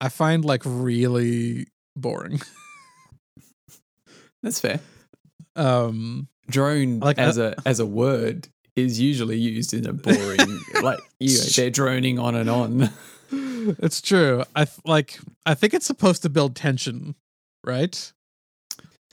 [0.00, 2.40] I find like really boring.
[4.42, 4.80] That's fair.
[5.56, 10.98] Um Drone Like, as a as a word is usually used in a boring like
[11.20, 12.90] you know, they're droning on and on.
[13.30, 14.44] it's true.
[14.54, 15.18] I th- like.
[15.46, 17.14] I think it's supposed to build tension,
[17.64, 18.12] right?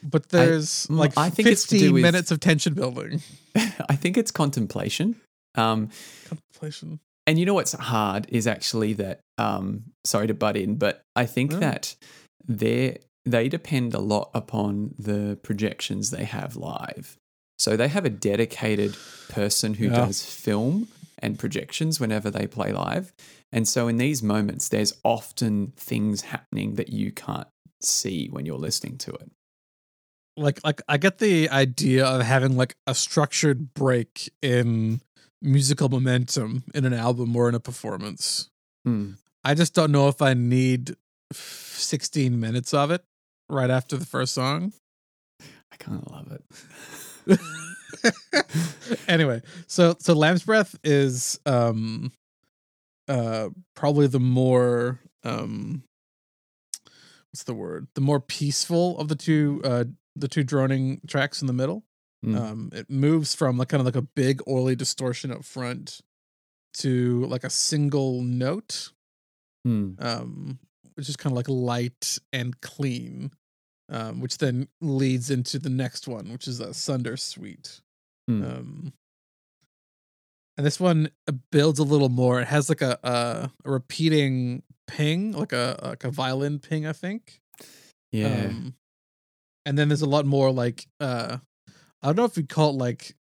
[0.03, 3.21] but there's mm, like I think it's to do with- minutes of tension building.
[3.55, 5.15] I think it's contemplation.
[5.55, 5.89] Um,
[6.27, 6.99] Contemplation.
[7.27, 9.19] and you know what's hard is actually that.
[9.37, 11.95] Um, sorry to butt in, but I think that
[12.47, 17.17] they they depend a lot upon the projections they have live.
[17.61, 18.97] So they have a dedicated
[19.29, 20.07] person who Yeah.
[20.07, 20.87] does film
[21.19, 23.13] and projections whenever they play live.
[23.51, 27.47] And so in these moments, there's often things happening that you can't
[27.79, 29.31] see when you're listening to it.
[30.35, 35.01] Like like I get the idea of having like a structured break in
[35.39, 38.49] musical momentum in an album or in a performance.
[38.87, 39.17] Mm.
[39.43, 40.95] I just don't know if I need
[41.31, 43.03] 16 minutes of it
[43.49, 44.73] right after the first song.
[45.71, 46.43] I kind of love it.
[49.07, 52.11] anyway, so so Lamb's Breath is um
[53.07, 55.83] uh probably the more um
[57.31, 57.87] what's the word?
[57.95, 61.83] The more peaceful of the two uh the two droning tracks in the middle.
[62.25, 62.37] Mm.
[62.37, 66.01] Um it moves from like kind of like a big oily distortion up front
[66.75, 68.91] to like a single note
[69.67, 70.03] Mm.
[70.03, 70.57] um,
[70.95, 73.29] which is kind of like light and clean,
[73.91, 77.81] um, which then leads into the next one, which is Asunder Sweet.
[78.29, 78.43] Mm.
[78.43, 78.93] Um,
[80.57, 82.41] and this one uh, builds a little more.
[82.41, 86.93] It has like a a, a repeating ping, like a like a violin ping, I
[86.93, 87.39] think.
[88.11, 88.45] yeah.
[88.45, 88.75] Um,
[89.65, 91.37] and then there's a lot more like uh,
[92.01, 93.15] I don't know if you'd call it like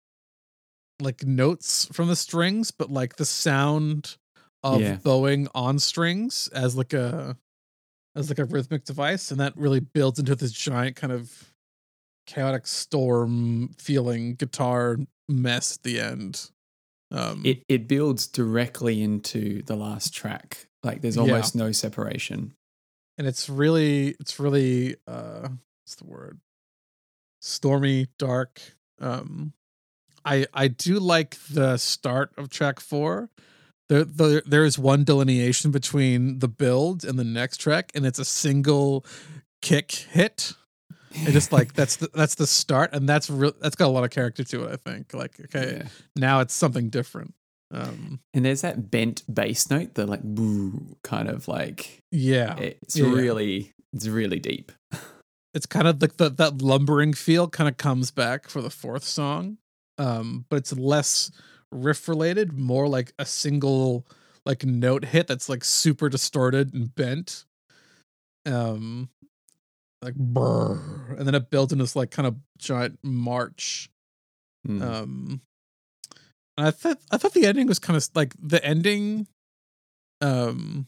[1.01, 4.17] like notes from the strings, but like the sound
[4.63, 4.95] of Yeah.
[4.95, 7.37] bowing on strings as like a
[8.17, 11.53] as like a rhythmic device, and that really builds into this giant kind of
[12.25, 14.97] chaotic storm feeling guitar
[15.29, 16.49] mess at the end.
[17.11, 20.67] Um, it it builds directly into the last track.
[20.83, 21.21] Like there's Yeah.
[21.21, 22.53] almost no separation.
[23.17, 25.47] and it's really it's really uh
[25.83, 26.39] what's the word
[27.39, 28.59] stormy dark
[28.99, 29.53] um
[30.25, 33.29] i i do like the start of track four
[33.89, 38.19] there, there there is one delineation between the build and the next track and it's
[38.19, 39.05] a single
[39.61, 40.53] kick hit.
[41.15, 44.03] And just like that's the, that's the start and that's real that's got a lot
[44.03, 45.13] of character to it i think.
[45.13, 45.87] Like okay Yeah.
[46.15, 47.33] now it's something different.
[47.71, 52.55] Um And there's that bent bass note, the like boo kind of like yeah.
[52.57, 54.71] it's Yeah, really it's really deep.
[55.53, 59.03] it's kind of like the, that lumbering feel kind of comes back for the fourth
[59.03, 59.57] song
[59.97, 61.31] um but it's less
[61.71, 64.05] riff related more like a single
[64.45, 67.45] like note hit that's like super distorted and bent
[68.45, 69.09] um
[70.01, 73.89] like brr, and then it builds into this like kind of giant march
[74.67, 74.81] Mm.
[74.81, 75.41] um
[76.57, 79.27] and i thought i thought the ending was kind of like the ending
[80.19, 80.87] um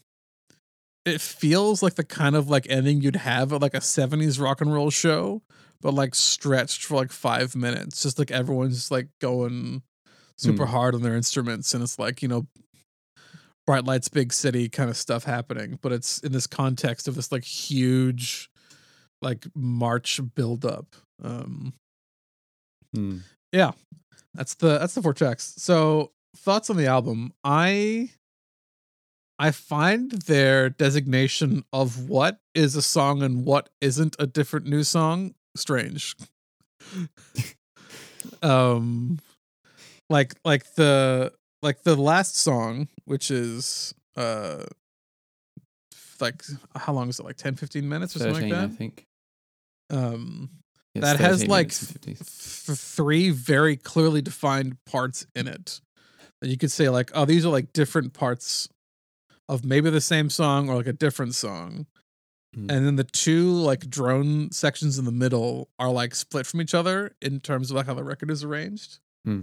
[1.06, 4.60] it feels like the kind of like ending you'd have at like a 70s rock
[4.60, 5.42] and roll show
[5.82, 9.82] but like stretched for like five minutes just like everyone's just like going
[10.39, 10.71] super Hmm.
[10.71, 12.47] hard on their instruments and it's like you know
[13.67, 17.32] bright lights big city kind of stuff happening but it's in this context of this
[17.32, 18.49] like huge
[19.21, 21.73] like march buildup um
[22.95, 23.21] Mm.
[23.52, 23.71] yeah
[24.34, 28.10] that's the that's the four tracks so thoughts on the album i
[29.38, 34.84] i find their designation of what is a song and what isn't a different new
[34.84, 36.15] song strange
[38.41, 39.19] um
[40.10, 44.63] like like the like the last song which is uh
[46.19, 46.43] like
[46.76, 49.06] how long is it like 10 15 minutes or something Thirteen, like I think.
[49.89, 50.50] um
[50.95, 52.12] It's That has, like, minutes and 50.
[52.19, 55.80] f- three very clearly defined parts in it
[56.41, 58.67] that you could say like oh these are like different parts
[59.48, 61.86] of maybe the same song or like a different song
[62.58, 62.62] Mm.
[62.72, 66.74] and then the two like drone sections in the middle are like split from each
[66.74, 69.41] other in terms of like how the record is arranged Hmm.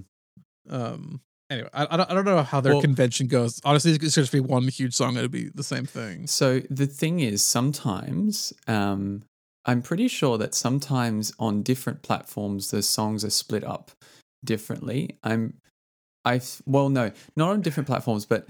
[0.70, 4.14] Um anyway I, I, don't, I don't know how their Well- convention goes honestly it's
[4.14, 8.52] just be one huge song it'd be the same thing So the thing is, sometimes
[8.66, 9.22] um,
[9.64, 13.90] I'm pretty sure that sometimes on different platforms the songs are split up
[14.44, 15.18] differently.
[15.24, 15.55] I'm,
[16.24, 18.46] I well, no, not on different platforms, but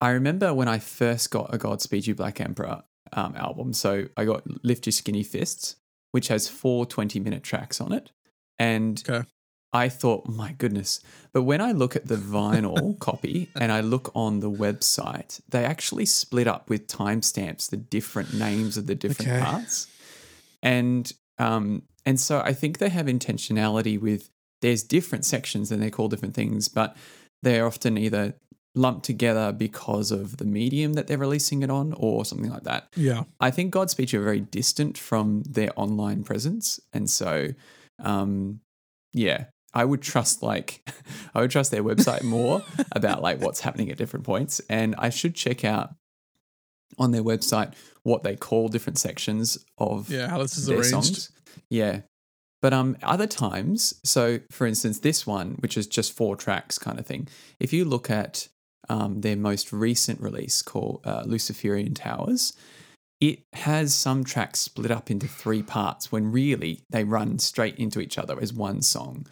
[0.00, 3.72] I remember when I first got a Godspeed You Black Emperor um, album.
[3.72, 5.76] So I got Lift Your Skinny Fists,
[6.12, 8.10] which has four 20 minute tracks on it,
[8.58, 9.26] and Okay.
[9.72, 11.00] I thought, my goodness.
[11.32, 15.64] But when I look at the vinyl copy and I look on the website, they
[15.64, 19.40] actually split up with timestamps the different names of the different Okay.
[19.40, 19.86] parts.
[20.62, 24.28] And um and so I think they have intentionality with
[24.60, 26.96] there's different sections and they call different things, but
[27.42, 28.34] they're often either
[28.74, 32.88] lumped together because of the medium that they're releasing it on or something like that.
[32.96, 33.24] Yeah.
[33.40, 36.80] I think Godspeed are very distant from their online presence.
[36.92, 37.48] And so,
[37.98, 38.60] um,
[39.12, 40.88] yeah, I would trust like
[41.34, 44.60] I would trust their website more about like what's happening at different points.
[44.68, 45.94] And I should check out
[46.98, 50.28] on their website what they call different sections of Yeah.
[50.28, 50.90] How this is their arranged.
[50.90, 51.32] songs.
[51.70, 52.00] Yeah.
[52.60, 56.98] But um other times, so for instance, this one, which is just four tracks kind
[56.98, 58.48] of thing, if you look at
[58.88, 62.52] um, their most recent release called uh, Luciferian Towers,
[63.20, 68.00] it has some tracks split up into three parts when really they run straight into
[68.00, 69.26] each other as one song.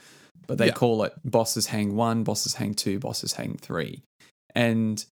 [0.51, 0.73] But they Yeah.
[0.73, 4.03] call it Bosses Hang 1, Bosses Hang 2, Bosses Hang 3.
[4.53, 5.05] And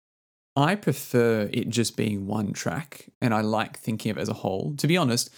[0.56, 4.34] I prefer it just being one track, and I like thinking of it as a
[4.34, 4.74] whole.
[4.78, 5.30] To be honest,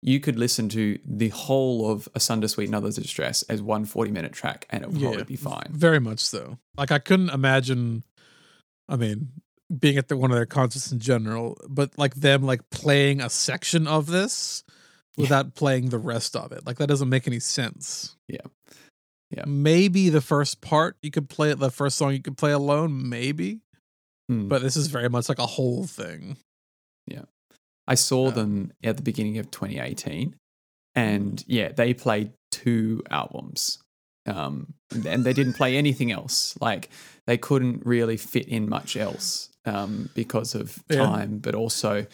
[0.00, 3.84] you could listen to the whole of Asunder Sweet and Others of Distress as one
[3.84, 5.08] 40 minute track, and it would Yeah.
[5.08, 5.68] probably be fine.
[5.70, 6.56] Very much so.
[6.78, 8.04] Like I couldn't imagine.
[8.88, 9.32] I mean,
[9.78, 13.28] being at the one of their concerts in general, but like them like playing a
[13.28, 14.64] section of this
[15.18, 15.24] Yeah.
[15.24, 16.64] without playing the rest of it.
[16.66, 18.16] Like that doesn't make any sense.
[18.28, 18.40] Yeah.
[19.34, 19.44] Yeah.
[19.46, 21.58] Maybe the first part you could play it.
[21.58, 23.60] The first song you could play alone, maybe.
[24.28, 24.48] Hmm.
[24.48, 26.36] But this is very much like a whole thing.
[27.06, 27.24] Yeah.
[27.86, 30.36] I saw Um, them at the beginning of 2018,
[30.94, 33.78] and yeah, they played two albums.
[34.24, 36.56] Um, and they didn't play anything else.
[36.60, 36.90] Like
[37.26, 40.98] they couldn't really fit in much else um, because of Yeah.
[40.98, 42.06] time, but also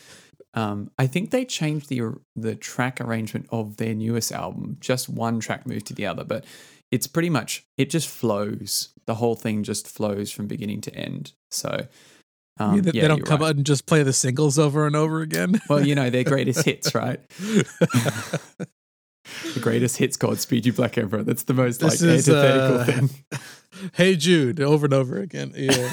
[0.55, 2.01] um, I think they changed the
[2.35, 4.79] the track arrangement of their newest album.
[4.81, 6.47] Just one track moved to the other, but
[6.91, 8.91] it's pretty much it just flows.
[9.07, 11.33] The whole thing just flows from beginning to end.
[11.51, 11.87] So
[12.59, 13.51] um, mean, they, yeah, they don't come right.
[13.51, 15.61] out and just play the singles over and over again.
[15.69, 17.21] Well, you know, their greatest hits, right?
[19.53, 21.23] The greatest hits Godspeed You Black Emperor.
[21.23, 23.11] That's the most like is, antithetical uh, thing.
[23.93, 25.53] hey Jude, over and over again.
[25.55, 25.91] Yeah.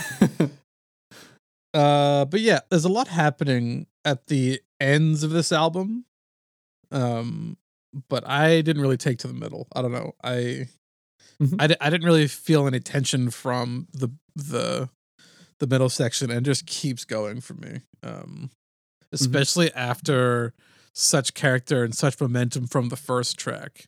[1.75, 6.05] Uh, but yeah, there's a lot happening at the ends of this album.
[6.89, 7.57] Um,
[8.07, 9.67] but I didn't really take to the middle.
[9.75, 10.13] I don't know.
[10.23, 10.67] I,
[11.41, 11.55] Mhm.
[11.79, 14.89] I, didn't really feel any tension from the the
[15.59, 17.81] the middle section, and just keeps going for me.
[18.03, 18.49] Um,
[19.11, 20.53] especially after
[20.93, 23.85] such character and such momentum from the first track.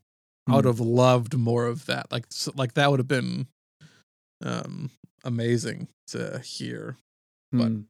[0.47, 0.69] I would Mm.
[0.69, 2.09] have loved more of that.
[2.11, 3.47] Like, s- like that would have been
[4.43, 4.91] um
[5.23, 6.97] amazing to hear.
[7.51, 7.85] but- Mm.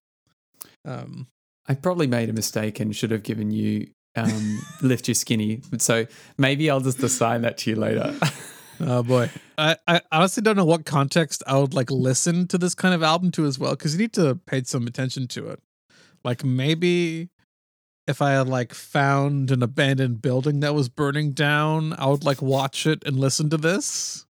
[0.85, 1.27] Um,
[1.67, 5.61] I probably made a mistake and should have given you um, lift your skinny.
[5.77, 6.07] So
[6.39, 8.17] maybe I'll just assign that to you later.
[8.79, 12.75] oh boy, I, I honestly don't know what context I would like listen to this
[12.75, 15.61] kind of album to as well because you need to pay some attention to it.
[16.23, 17.29] Like maybe
[18.07, 22.41] if I had like found an abandoned building that was burning down, I would like
[22.41, 24.25] watch it and listen to this.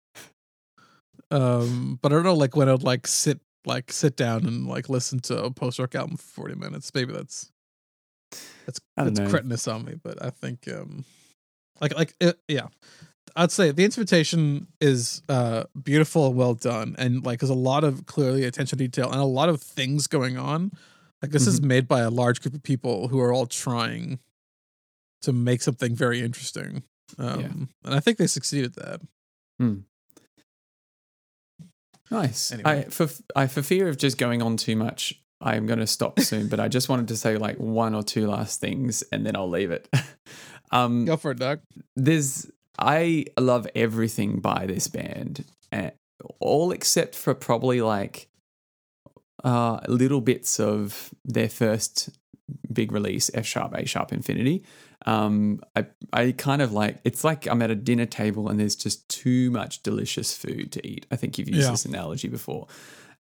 [1.30, 4.88] Um, but I don't know, like when I'd like sit like sit down and like
[4.88, 6.92] listen to a post rock album for forty minutes.
[6.94, 7.50] Maybe that's
[8.64, 9.30] that's I don't that's know.
[9.30, 11.04] cretinous on me, but I think um
[11.80, 12.68] like like it, yeah.
[13.36, 17.84] I'd say the instrumentation is uh beautiful and well done and like there's a lot
[17.84, 20.72] of clearly attention to detail and a lot of things going on.
[21.22, 24.18] Like this is made by a large group of people who are all trying
[25.22, 26.82] to make something very interesting.
[27.18, 27.46] Um Yeah.
[27.84, 29.00] and I think they succeeded at that.
[32.10, 32.52] nice.
[32.52, 32.70] Anyway.
[32.70, 36.20] I, for I for fear of just going on too much, I'm going to stop
[36.20, 36.48] soon.
[36.48, 39.48] but I just wanted to say like one or two last things, and then I'll
[39.50, 39.88] leave it.
[40.70, 41.60] um, Go for it, Doug.
[41.94, 45.90] there's I love everything by this band, eh,
[46.40, 48.28] all except for probably like
[49.44, 52.10] uh, little bits of their first
[52.72, 54.64] big release, F sharp, A sharp, Infinity.
[55.04, 58.74] Um, I I kind of like it's like I'm at a dinner table and there's
[58.76, 61.06] just too much delicious food to eat.
[61.10, 61.70] I think you've used Yeah.
[61.70, 62.66] this analogy before.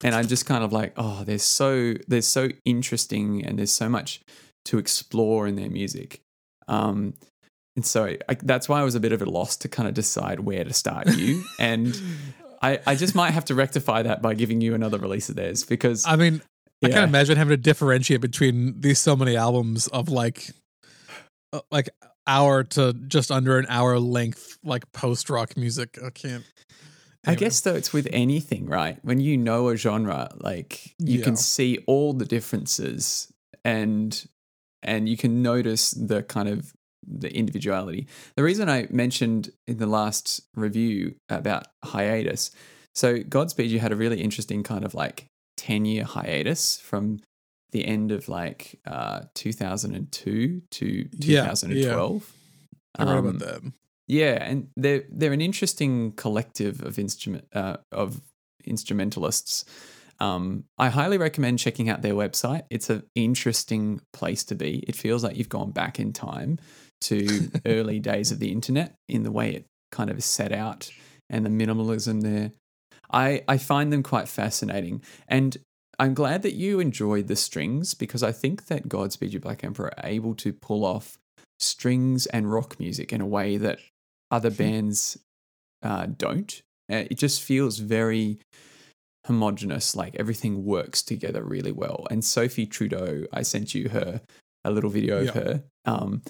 [0.04, 3.90] And I'm just kind of like, oh, there's so there's so interesting and there's so
[3.90, 4.22] much
[4.66, 6.22] to explore in their music.
[6.68, 7.14] Um,
[7.76, 9.94] and so I, that's why I was a bit of a loss to kind of
[9.94, 11.44] decide where to start you.
[11.60, 12.00] and
[12.62, 15.64] I, I just might have to rectify that by giving you another release of theirs
[15.64, 16.42] because I mean,
[16.84, 20.50] I can't imagine having to differentiate between these so many albums of like,
[21.52, 21.90] uh, like
[22.28, 25.98] hour to just under an hour length, like post rock music.
[26.04, 26.44] I can't.
[27.28, 29.00] I guess though it's with anything, right?
[29.04, 31.24] When you know a genre, like you Yeah.
[31.24, 33.34] can see all the differences
[33.64, 34.28] and
[34.84, 36.75] and you can notice the kind of
[37.08, 38.08] the individuality.
[38.36, 42.52] The reason I mentioned in the last review about hiatus,
[42.94, 45.28] so Godspeed you had a really interesting kind of like
[45.58, 47.20] 10 year hiatus from
[47.72, 50.86] the end of like uh 2002 to
[51.20, 52.34] Yeah, 2012.
[52.98, 53.72] I read Um, about that.
[54.08, 58.22] yeah, and they're they're an interesting collective of instrument uh, of
[58.66, 59.66] instrumentalists.
[60.20, 62.64] Um, I highly recommend checking out their website.
[62.70, 64.80] It's an interesting place to be.
[64.88, 66.58] It feels like you've gone back in time
[67.10, 70.92] to early days of the internet in the way it kind of is set out
[71.30, 72.52] and the minimalism there.
[73.12, 75.02] I, I find them quite fascinating.
[75.28, 75.58] And
[75.98, 79.94] I'm glad that you enjoyed the strings because I think that Godspeed You Black Emperor
[79.98, 81.18] are able to pull off
[81.60, 83.80] strings and rock music in a way that
[84.30, 85.18] other bands
[85.82, 86.62] uh, don't.
[86.92, 88.40] Uh, It just feels very
[89.26, 92.06] homogenous, like everything works together really well.
[92.12, 94.22] And Sophie Trudeau, I sent you her
[94.64, 95.64] a little video of her.
[95.86, 96.22] Um,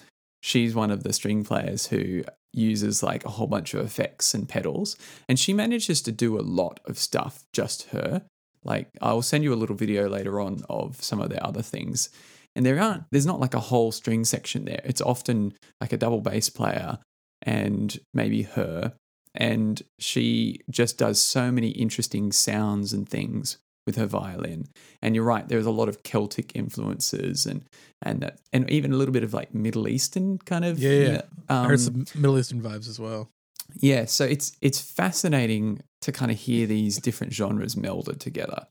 [0.46, 2.24] she's one of the string players who
[2.54, 4.96] uses like a whole bunch of effects and pedals,
[5.28, 8.22] and she manages to do a lot of stuff just her.
[8.64, 12.10] Like I'll send you a little video later on of some of their other things.
[12.56, 14.82] And there aren't there's not like a whole string section there.
[14.84, 17.00] It's often like a double bass player
[17.42, 18.94] and maybe her
[19.34, 24.66] and she just does so many interesting sounds and things with her violin.
[25.02, 27.64] And you're right, there's a lot of Celtic influences and
[28.02, 31.22] and that, and even a little bit of like Middle Eastern kind of Yeah, yeah.
[31.50, 33.30] Um, I heard some Middle Eastern vibes as well.
[33.76, 38.68] yeah, so it's it's fascinating to kind of hear these different genres melded together.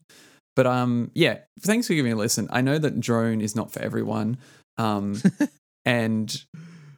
[0.56, 2.48] But um, yeah, thanks for giving me a listen.
[2.50, 4.38] I know that drone is not for everyone,
[4.78, 5.20] um,
[5.84, 6.44] and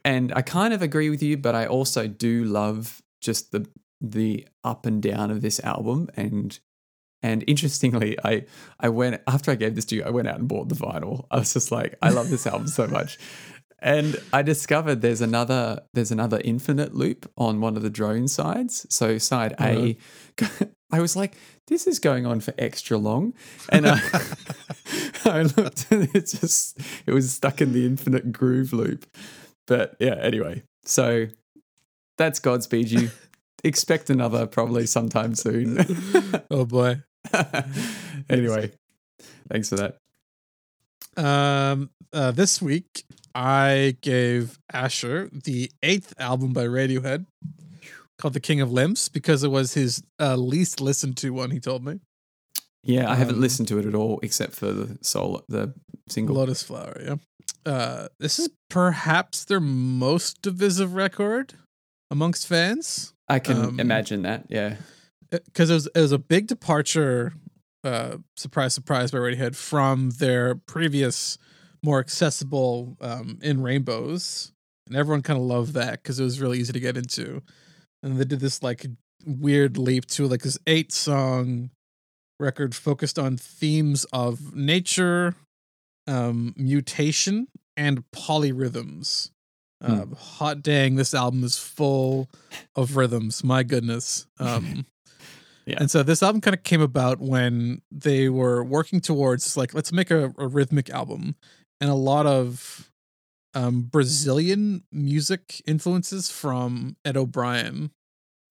[0.05, 3.67] and I kind of agree with you, but I also do love just the
[3.99, 6.09] the up and down of this album.
[6.15, 6.57] And
[7.23, 8.45] and interestingly, I
[8.79, 11.25] I went after I gave this to you, I went out and bought the vinyl.
[11.31, 13.17] I was just like, I love this album so much.
[13.79, 18.87] And I discovered there's another there's another infinite loop on one of the drone sides.
[18.89, 19.97] So side A,
[20.41, 20.65] uh-huh.
[20.91, 21.35] I was like,
[21.67, 23.33] this is going on for extra long,
[23.69, 23.99] and I,
[25.25, 29.05] I looked and it just it was stuck in the infinite groove loop.
[29.67, 31.27] But yeah, anyway, so
[32.17, 33.11] that's Godspeed you.
[33.63, 35.77] Expect another probably sometime soon.
[36.51, 37.01] Oh boy.
[38.29, 38.71] anyway,
[39.49, 39.97] thanks for that.
[41.17, 43.03] Um, uh, this week
[43.35, 47.25] I gave Asher the eighth album by Radiohead
[48.17, 51.51] called "The King of Limbs" because it was his uh, least listened to one.
[51.51, 51.99] He told me
[52.83, 55.73] Yeah, I haven't Um, listened to it at all except for the soul, the
[56.07, 56.35] single.
[56.35, 57.15] "Lotus Flower." Yeah.
[57.65, 61.55] Uh, this is perhaps their most divisive record
[62.09, 64.45] amongst fans I can um, imagine that.
[64.49, 64.75] Yeah.
[65.29, 67.33] because it was it was a big departure.
[67.83, 71.37] Uh, surprise, surprise by Radiohead from their previous,
[71.83, 74.51] more accessible um, "In Rainbows,"
[74.87, 77.41] and everyone kind of loved that because it was really easy to get into.
[78.03, 78.85] And they did this like
[79.25, 81.69] weird leap to like this eight song
[82.39, 85.35] record focused on themes of nature,
[86.07, 89.31] um, mutation, and polyrhythms.
[89.83, 92.29] Uh, hot dang, this album is full
[92.75, 93.43] of rhythms.
[93.43, 94.25] My goodness.
[94.39, 94.85] Um,
[95.65, 95.77] Yeah.
[95.81, 99.91] And so this album kind of came about when they were working towards like, let's
[99.91, 101.35] make a, a rhythmic album.
[101.81, 102.89] And a lot of
[103.53, 107.91] um, Brazilian music influences from Ed O'Brien,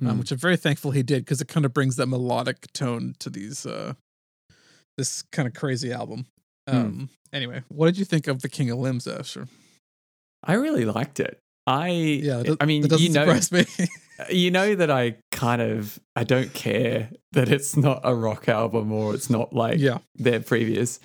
[0.02, 0.18] um, Mm.
[0.18, 3.30] which I'm very thankful he did because it kind of brings that melodic tone to
[3.30, 3.94] these, uh,
[4.98, 6.26] this kind of crazy album.
[6.68, 6.76] Hmm.
[6.76, 9.48] Um, Anyway, what did you think of The King of Limbs, Asher?
[10.44, 11.38] I really liked it.
[11.66, 13.64] I Yeah, I mean, you know, me.
[14.30, 18.92] you know that I kind of I don't care that it's not a rock album
[18.92, 21.00] or it's not like yeah, their previous.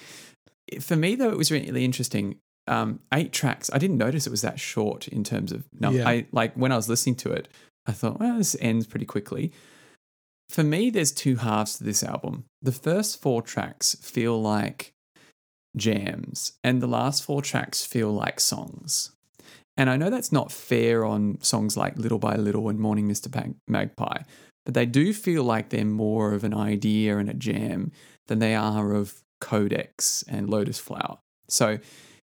[0.79, 2.37] For me though, it was really interesting.
[2.67, 3.71] Um, eight tracks.
[3.73, 5.89] I didn't notice it was that short in terms of no.
[5.89, 6.07] Yeah.
[6.07, 7.47] I like when I was listening to it,
[7.87, 9.51] I thought, well, this ends pretty quickly.
[10.49, 12.45] For me, there's two halves to this album.
[12.61, 14.93] The first four tracks feel like
[15.75, 19.11] jams, and the last four tracks feel like songs.
[19.77, 23.33] And I know that's not fair on songs like Little by Little and Morning Mr.
[23.33, 24.23] Mag- Magpie,
[24.65, 27.91] but they do feel like they're more of an idea and a jam
[28.27, 31.17] than they are of Codex and Lotus Flower.
[31.49, 31.79] So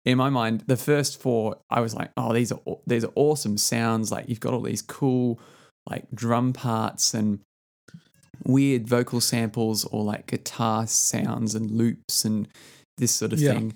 [0.05, 3.57] in my mind, the first four, I was like, oh, these are these are awesome
[3.57, 4.11] sounds.
[4.13, 5.41] Like you've got all these cool
[5.89, 7.41] like drum parts and
[8.45, 12.49] weird vocal samples or like guitar sounds and loops and
[12.99, 13.53] this sort of Yeah.
[13.53, 13.75] thing.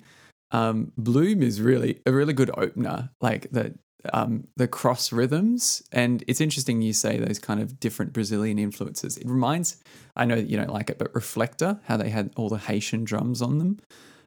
[0.51, 3.75] Um, Bloom is really a really good opener, like the
[4.13, 9.17] um, the cross rhythms, and it's interesting you say those kind of different Brazilian influences.
[9.17, 9.81] It reminds,
[10.15, 13.03] I know that you don't like it, but Reflector, how they had all the Haitian
[13.03, 13.79] drums on them.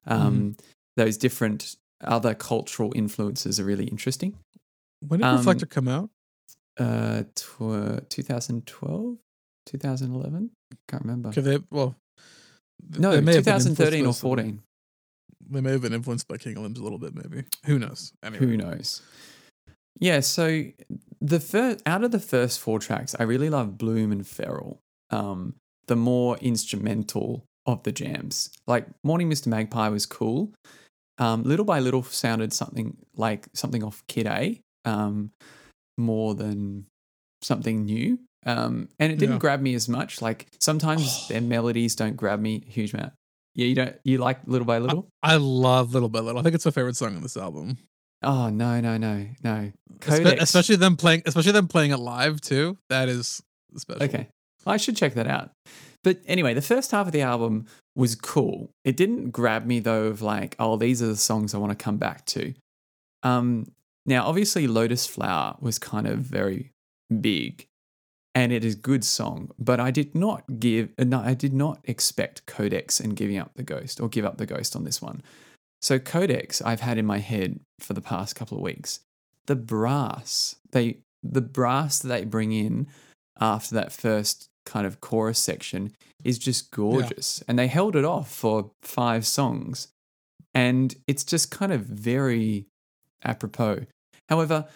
[0.06, 0.56] Um,
[0.96, 4.36] Those different other cultural influences are really interesting.
[5.06, 6.10] when did Um, Reflector come out?
[6.78, 9.16] Uh, tw- 2012,
[9.66, 10.50] 2011,
[10.88, 11.30] can't remember.
[11.30, 11.94] They well,
[12.98, 14.62] No, they may have been 2013 or influenced by some- 14.
[15.50, 17.44] They may have been influenced by King of Limbs a little bit, maybe.
[17.66, 18.12] Who knows?
[18.22, 18.38] Anyway.
[18.46, 19.02] Who knows?
[19.98, 20.64] Yeah, so
[21.20, 24.78] the first out of the first four tracks, I really love Bloom and Feral.
[25.10, 25.56] Um,
[25.88, 28.48] the more instrumental of the jams.
[28.66, 29.48] Like Morning Mr.
[29.48, 30.52] Magpie was cool.
[31.18, 35.32] Um, little by little sounded something like something off Kid A, um,
[35.98, 36.86] more than
[37.42, 38.18] something new.
[38.46, 39.38] Um, and it didn't Yeah.
[39.40, 40.22] grab me as much.
[40.22, 43.12] Like sometimes their melodies don't grab me a huge amount.
[43.54, 43.96] Yeah, you don't.
[44.04, 45.08] You like Little by Little?
[45.22, 46.40] I love Little by Little.
[46.40, 47.78] I think it's my favorite song on this album.
[48.22, 49.72] Oh no, no, no, no.
[50.00, 50.42] Codex.
[50.42, 52.76] especially them playing, especially them playing it live too.
[52.88, 53.42] That is
[53.76, 54.02] special.
[54.02, 54.28] Okay.
[54.66, 55.50] I should check that out.
[56.04, 58.70] But anyway, the first half of the album was cool.
[58.84, 61.82] It didn't grab me though of like, oh, these are the songs I want to
[61.82, 62.54] come back to.
[63.22, 63.72] Um
[64.06, 66.72] now obviously Lotus Flower was kind of very
[67.20, 67.66] big
[68.34, 71.80] and it is a good song, but I did not give no, I did not
[71.84, 75.22] expect Codex and giving up the ghost or give up the ghost on this one.
[75.82, 79.00] So Codex I've had in my head for the past couple of weeks.
[79.46, 82.86] The brass, they the brass that they bring in
[83.40, 85.92] after that first kind of chorus section
[86.24, 87.42] is just gorgeous.
[87.48, 89.88] And they held it off for five songs.
[90.54, 92.66] And it's just kind of very
[93.24, 93.86] apropos.
[94.28, 94.66] However,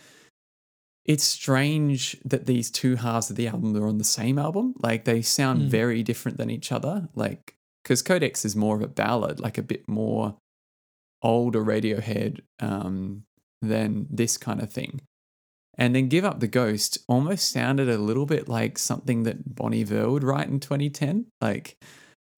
[1.04, 4.74] it's strange that these two halves of the album are on the same album.
[4.82, 5.68] Like they sound Mm.
[5.68, 7.08] very different than each other.
[7.14, 10.36] Like, because Codex is more of a ballad, like a bit more
[11.22, 13.24] older Radiohead um,
[13.60, 15.00] than this kind of thing.
[15.76, 19.74] And then Give Up the Ghost almost sounded a little bit like something that Bon
[19.74, 21.26] Iver would write in 2010.
[21.40, 21.76] Like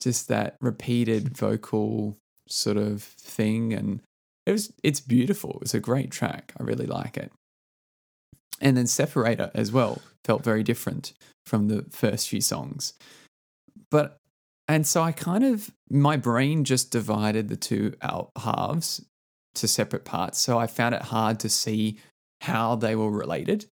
[0.03, 2.17] just that repeated vocal
[2.49, 3.73] sort of thing.
[3.75, 4.01] And
[4.47, 5.59] it was it's beautiful.
[5.63, 6.53] It's a great track.
[6.59, 7.31] I really like it.
[8.61, 11.13] And then Separator as well felt very different
[11.45, 12.95] from the first few songs.
[13.91, 14.19] But
[14.69, 19.05] and so I kind of my brain just divided the two out halves
[19.55, 20.39] to separate parts.
[20.39, 21.99] So I found it hard to see
[22.43, 23.67] how they were related.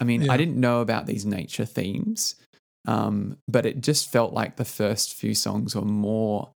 [0.00, 0.32] I mean, Yeah.
[0.32, 2.34] I didn't know about these nature themes,
[2.86, 6.50] um, but it just felt like the first few songs were more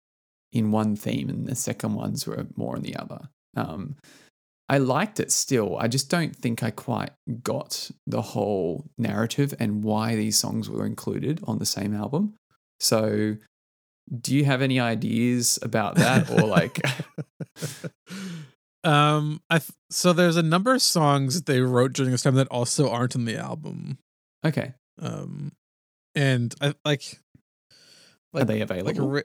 [0.51, 3.29] in one theme and the second ones were more in the other.
[3.55, 3.95] Um,
[4.67, 5.77] I liked it still.
[5.77, 7.11] I just don't think I quite
[7.43, 12.33] got the whole narrative and why these songs were included on the same album.
[12.79, 13.37] So,
[14.21, 16.79] do you have any ideas about that or like
[18.83, 22.35] um, I th- so there's a number of songs that they wrote during this time
[22.35, 23.97] that also aren't in the album.
[24.45, 25.51] okay, Um,
[26.13, 27.19] and I like
[28.33, 29.09] are like- they like a available?
[29.09, 29.23] ri-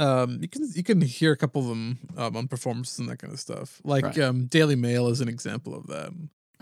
[0.00, 3.18] um you can you can hear a couple of them um, on performances and that
[3.18, 4.18] kind of stuff like Right.
[4.20, 6.10] um daily mail is an example of that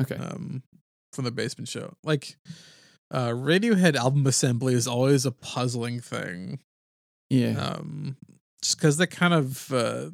[0.01, 0.16] okay.
[0.16, 0.62] um
[1.12, 2.36] from the basement show like
[3.12, 6.59] uh radiohead album assembly is always a puzzling thing
[7.30, 7.59] yeah.
[7.76, 8.16] um
[8.62, 10.11] just because they kind of uh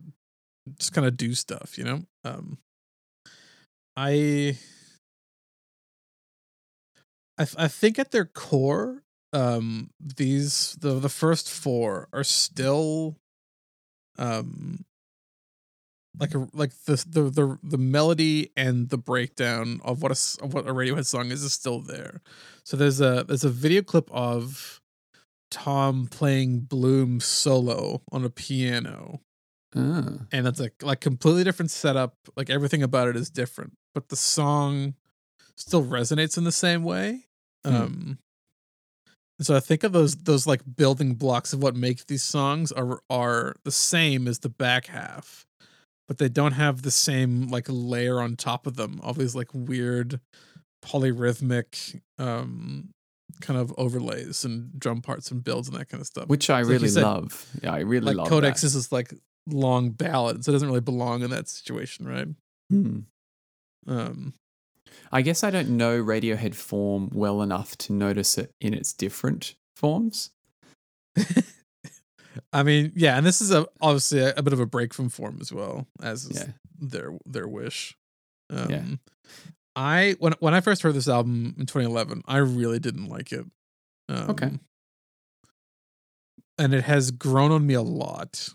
[0.79, 2.59] just kind of do stuff you know um
[3.97, 4.57] i
[7.37, 9.03] I, th- I think at their core
[9.35, 13.17] um these the the first four are still
[14.17, 14.85] um
[16.19, 20.55] like a like the the the, the melody and the breakdown of what a of
[20.55, 22.21] what a radiohead song is is still there.
[22.63, 24.81] So there's a there's a video clip of
[25.51, 29.21] tom playing bloom solo on a piano.
[29.77, 32.15] Ah, and it's like like completely different setup.
[32.37, 33.73] Like everything about it is different.
[33.93, 34.95] But the song
[35.57, 37.25] still resonates in the same way.
[37.65, 37.75] Hmm.
[37.75, 38.19] um
[39.41, 43.01] so i think of those those like building blocks of what makes these songs are
[43.11, 45.45] are the same as the back half
[46.07, 49.49] but they don't have the same like layer on top of them all these like
[49.53, 50.21] weird
[50.85, 52.91] polyrhythmic um
[53.41, 56.63] kind of overlays and drum parts and builds and that kind of stuff which I
[56.63, 57.47] like really said, love.
[57.63, 58.69] Yeah, I really like love codex that.
[58.69, 59.13] is this like
[59.49, 62.29] long ballad so it doesn't really belong in that situation right
[62.71, 63.01] Hmm.
[63.87, 64.33] um
[65.13, 69.55] I guess I don't know Radiohead form well enough to notice it in its different
[69.77, 70.31] forms.
[72.53, 75.09] i mean yeah and this is a obviously a, a bit of a break from
[75.09, 76.47] form as well as Yeah.
[76.81, 77.97] their their wish
[78.51, 78.83] um Yeah.
[79.77, 83.47] i when when i first heard this album in 2011 i really didn't like it
[84.09, 84.51] um, Okay.
[86.59, 88.49] And it has grown on me a lot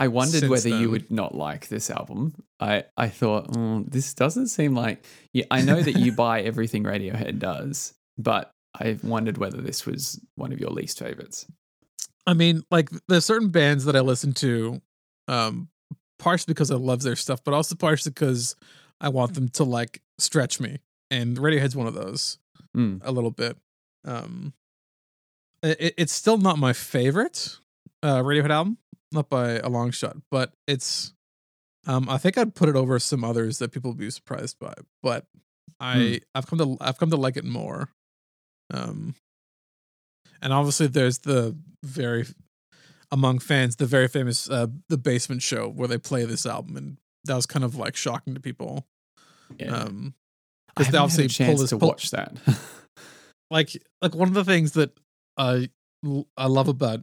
[0.00, 2.32] I wondered whether you would not like this album.
[2.60, 5.04] I, I thought, mm, this doesn't seem like.
[5.32, 10.20] Yeah, I know that you buy everything Radiohead does, but I wondered whether this was
[10.36, 11.46] one of your least favorites.
[12.28, 14.80] I mean, like there's certain bands that I listen to,
[15.26, 15.68] um,
[16.20, 18.54] partially because I love their stuff, but also partially because
[19.00, 20.78] I want them to like stretch me.
[21.10, 22.38] And Radiohead's one of those
[22.76, 23.00] Mm.
[23.02, 23.56] a little bit.
[24.04, 24.52] Um,
[25.62, 27.58] it, it's still not my favorite
[28.02, 28.78] uh, Radiohead album,
[29.12, 31.12] not by a long shot, but it's.
[31.86, 34.74] Um, I think I'd put it over some others that people would be surprised by,
[35.02, 35.24] but
[35.80, 37.88] I I've come to I've come to like it more.
[38.72, 39.14] Um,
[40.42, 42.26] and obviously there's the very
[43.10, 46.96] among fans the very famous uh, the Basement Show where they play this album, and
[47.24, 48.86] that was kind of like shocking to people.
[49.58, 49.74] Yeah.
[49.74, 50.14] Um,
[50.76, 52.36] I because they haven't had a obviously pull this to pull- watch that.
[53.50, 53.70] like
[54.02, 54.90] like one of the things that
[55.38, 55.70] I
[56.36, 57.00] I love about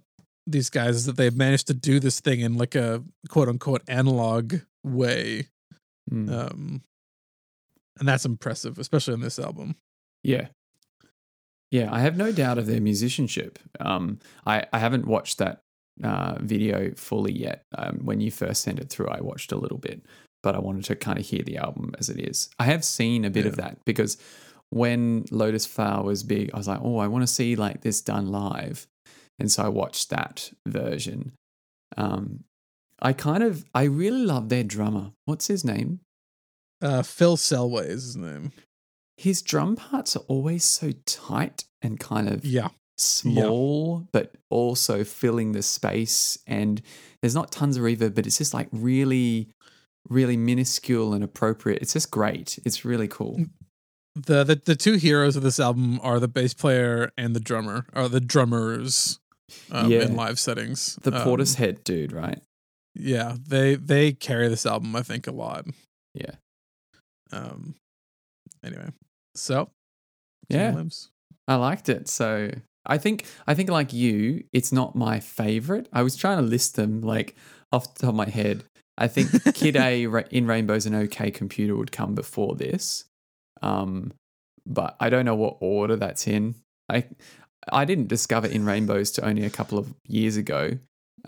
[0.47, 3.81] these guys is that they've managed to do this thing in like a quote unquote
[3.87, 5.47] analog way,
[6.11, 6.29] Mm.
[6.31, 6.83] um,
[7.99, 9.75] and that's impressive, especially on this album.
[10.23, 10.49] Yeah.
[11.71, 13.57] Yeah, I have no doubt of their musicianship.
[13.79, 15.61] Um, I, I haven't watched that
[16.03, 17.63] uh, video fully yet.
[17.75, 20.05] Um, when you first sent it through, I watched a little bit,
[20.43, 22.49] but I wanted to kind of hear the album as it is.
[22.59, 24.17] I have seen a bit of that because
[24.69, 28.01] when Lotus Flower was big, I was like, oh, I want to see like this
[28.01, 28.87] done live.
[29.39, 31.33] And so I watched that version.
[31.97, 32.43] Um,
[33.01, 35.11] I kind of, I really love their drummer.
[35.25, 35.99] What's his name?
[36.81, 38.51] Uh, Phil Selway is his name.
[39.17, 45.53] His drum parts are always so tight and kind of Yeah, small, but also filling
[45.53, 46.37] the space.
[46.47, 46.81] And
[47.21, 49.49] there's not tons of reverb, but it's just like really,
[50.09, 51.81] really minuscule and appropriate.
[51.81, 52.59] It's just great.
[52.65, 53.45] It's really cool.
[54.15, 57.85] The the the two heroes of this album are the bass player and the drummer,
[57.93, 59.19] or the drummers.
[59.69, 60.01] Um, Yeah.
[60.01, 62.41] in live settings, The Um, Portishead dude, right?
[62.95, 65.65] yeah, they they carry this album, I think, a lot.
[66.15, 66.35] Yeah.
[67.31, 67.75] Um.
[68.63, 68.89] Anyway,
[69.35, 69.69] so
[70.49, 70.71] Yeah.
[70.73, 71.09] Limbs.
[71.47, 72.07] I liked it.
[72.07, 72.51] So
[72.85, 75.87] I think I think like you, it's not my favorite.
[75.93, 77.35] I was trying to list them like
[77.71, 78.63] off the top of my head.
[78.97, 83.05] I think Kid A in Rainbows and OK Computer would come before this,
[83.61, 84.13] um,
[84.65, 86.55] but I don't know what order that's in.
[86.89, 87.05] I
[87.71, 90.77] I didn't discover In Rainbows to only a couple of years ago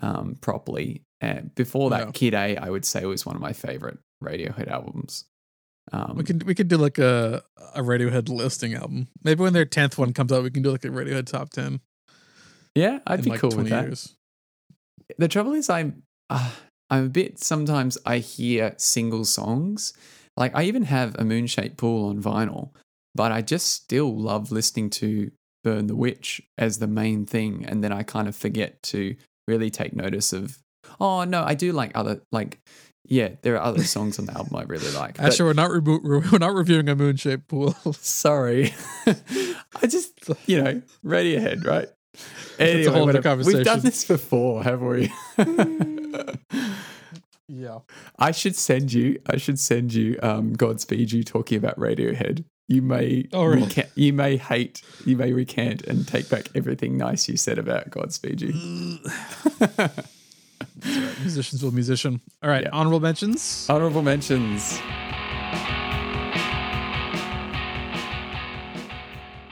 [0.02, 1.02] um, properly.
[1.20, 2.10] And before that, Yeah.
[2.12, 5.24] Kid A, I would say was one of my favorite Radiohead albums.
[5.92, 7.42] Um, We could we could do like a
[7.74, 9.08] a Radiohead listing album.
[9.24, 11.80] Maybe when their tenth one comes out, we can do like a Radiohead top ten.
[12.74, 13.84] yeah, I'd be like cool with that.
[13.86, 14.14] years.
[15.16, 16.50] the trouble is i'm uh,
[16.90, 19.92] i'm a bit sometimes i hear single songs
[20.38, 22.70] like i even have a moon moonshaped pool on vinyl
[23.14, 25.30] but i just still love listening to
[25.64, 29.14] burn the witch as the main thing and then i kind of forget to
[29.46, 30.58] really take notice of
[31.00, 32.58] oh no i do like other like
[33.04, 35.70] yeah there are other songs on the album i really like but- Actually, we're not
[35.70, 37.72] rebo- we're not reviewing a moon shaped pool.
[37.92, 38.74] sorry.
[39.06, 40.12] I just
[40.46, 41.88] you know radiohead right?
[42.58, 43.44] That's a whole other whatever.
[43.44, 46.14] we've done this before have we hmm.
[47.48, 47.78] Yeah.
[48.18, 49.20] I should send you.
[49.26, 50.18] I should send you.
[50.22, 52.44] Um, Godspeed you talking about Radiohead.
[52.68, 53.26] You may.
[53.32, 53.62] Oh, really?
[53.66, 54.82] reca- you may hate.
[55.06, 58.52] You may recant and take back everything nice you said about Godspeed you.
[61.20, 62.20] Musicians will musician.
[62.42, 62.70] All right, Yeah.
[62.72, 63.66] honorable mentions.
[63.70, 64.78] Honorable mentions.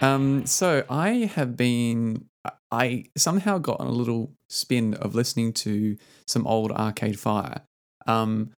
[0.00, 2.26] Um, so I have been.
[2.70, 7.62] I somehow got on a little spin of listening to some old Arcade Fire.
[8.06, 8.52] Um,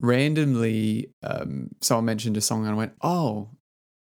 [0.00, 3.50] randomly, um, someone mentioned a song and I went, "Oh,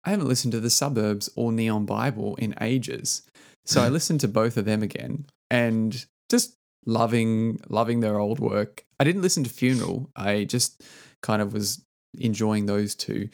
[0.03, 3.21] I haven't listened to the Suburbs or Neon Bible in ages."
[3.65, 6.55] So I listened to both of them again and just
[6.85, 8.85] loving loving their old work.
[8.99, 10.09] I didn't listen to Funeral.
[10.15, 10.83] I just
[11.23, 11.83] kind of was
[12.17, 13.29] enjoying those two.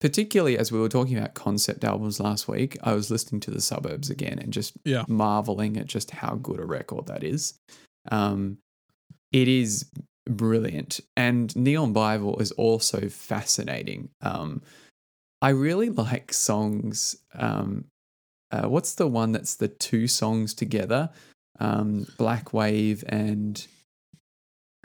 [0.00, 3.62] Particularly as we were talking about concept albums last week, I was listening to the
[3.62, 5.04] Suburbs again and just Yeah.
[5.08, 7.54] marveling at just how good a record that is.
[8.10, 8.58] Um,
[9.32, 9.86] it is
[10.28, 14.10] brilliant, and Neon Bible is also fascinating.
[14.20, 14.62] Um,
[15.42, 17.16] I really like songs.
[17.34, 17.84] Um,
[18.50, 21.10] uh, what's the one that's the two songs together?
[21.58, 23.66] Um, Black Wave and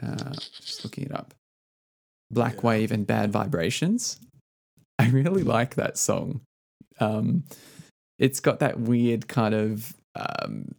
[0.02, 1.34] uh, just looking it up.
[2.30, 2.60] Black Yeah.
[2.62, 4.18] Wave and Bad Vibrations.
[4.98, 6.42] I really like that song.
[7.00, 7.44] Um,
[8.18, 10.74] it's got that weird kind of um,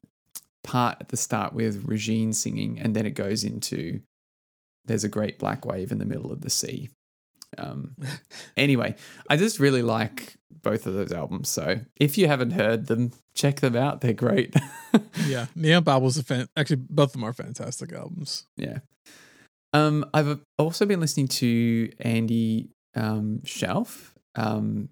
[0.63, 4.01] part at the start with Regine singing, and then it goes into
[4.85, 6.89] there's a great black wave in the middle of the sea.
[7.57, 7.95] Um,
[8.57, 8.95] anyway,
[9.29, 11.49] I just really like both of those albums.
[11.49, 14.01] So if you haven't heard them, check them out.
[14.01, 14.55] They're great.
[15.25, 16.47] Yeah, Neon Bible's a fan.
[16.55, 18.45] Actually, both of them are fantastic albums.
[18.57, 18.79] yeah.
[19.73, 24.11] Um, I've also been listening to Andy um, Shauf.
[24.35, 24.89] Um,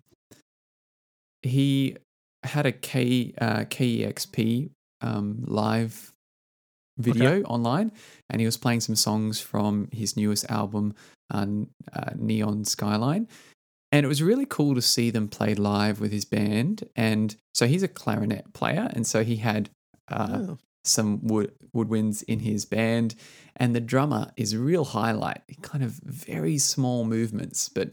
[1.44, 1.98] he
[2.44, 4.72] had a K uh, KEXP
[5.02, 6.12] um, live
[7.02, 7.92] video online,
[8.30, 10.94] and he was playing some songs from his newest album,
[11.34, 11.46] uh,
[11.94, 13.28] uh, Neon Skyline.
[13.92, 16.88] And it was really cool to see them play live with his band.
[16.96, 19.70] And so he's a clarinet player, and so he had
[20.08, 20.58] uh, Oh.
[20.86, 23.16] some wood woodwinds in his band,
[23.56, 25.42] and the drummer is a real highlight.
[25.62, 27.92] Kind of very small movements, but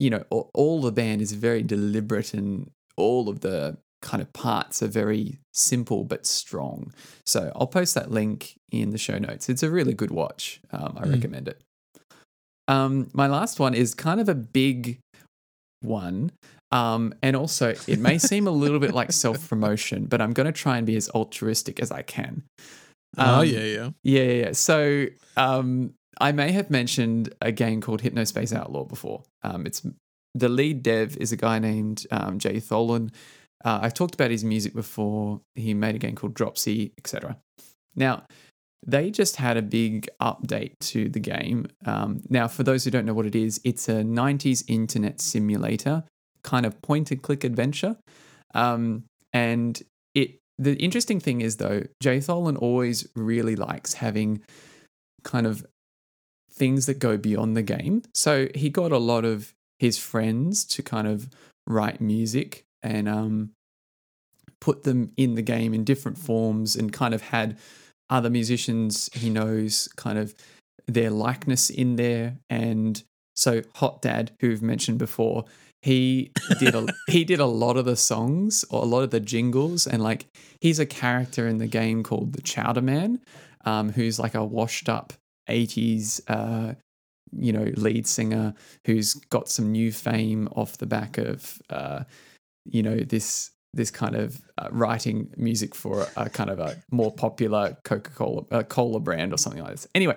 [0.00, 4.32] you know, all, all the band is very deliberate, and all of the kind of
[4.32, 6.92] parts are very simple but strong.
[7.26, 9.48] So I'll post that link in the show notes.
[9.48, 10.60] It's a really good watch.
[10.70, 11.12] Um, I Mm.
[11.14, 11.60] recommend it.
[12.68, 14.98] Um, my last one is kind of a big
[15.80, 16.32] one.
[16.72, 20.46] Um, and also, it may seem a little bit like self promotion, but I'm going
[20.46, 22.42] to try and be as altruistic as I can.
[23.18, 23.90] oh Um, yeah, yeah.
[24.02, 24.52] yeah, yeah, yeah.
[24.52, 29.22] So um, I may have mentioned a game called Hypnospace Outlaw before.
[29.42, 29.82] Um, it's
[30.34, 33.10] the lead dev is a guy named um, Jay Tholen.
[33.64, 35.40] Uh, I've talked about his music before.
[35.54, 37.38] He made a game called Dropsy, etc.
[37.96, 38.24] Now,
[38.86, 41.66] they just had a big update to the game.
[41.86, 46.04] Um, now, for those who don't know what it is, it's a 90s internet simulator,
[46.42, 47.96] kind of point and click adventure.
[48.54, 49.82] Um, and
[50.14, 54.42] it the interesting thing is though, Jay Tholen always really likes having
[55.24, 55.66] kind of
[56.52, 58.02] things that go beyond the game.
[58.14, 61.28] So he got a lot of his friends to kind of
[61.66, 63.50] write music and um,
[64.64, 67.58] put them in the game in different forms and kind of had
[68.08, 70.34] other musicians he knows kind of
[70.86, 72.38] their likeness in there.
[72.48, 73.02] And
[73.36, 75.44] so hot dad who we've mentioned before
[75.82, 79.20] he did a he did a lot of the songs or a lot of the
[79.20, 79.86] jingles.
[79.86, 80.24] And like
[80.62, 83.20] he's a character in the game called the chowder man
[83.66, 85.12] um, who's like a washed up
[85.50, 86.72] 80s uh,
[87.36, 88.54] you know lead singer
[88.86, 92.04] who's got some new fame off the back of uh,
[92.64, 97.12] you know this this kind of uh, writing music for a, kind of a more
[97.12, 99.88] popular Coca-Cola uh, cola brand or something like this.
[99.94, 100.16] Anyway,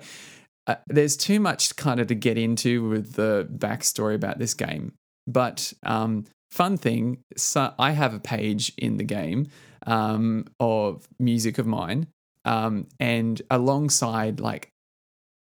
[0.68, 4.94] uh, there's too much kind of to get into with the backstory about this game.
[5.26, 9.48] But um, fun thing, so I have a page in the game
[9.86, 12.08] um, of music of mine,
[12.46, 14.70] um, and alongside like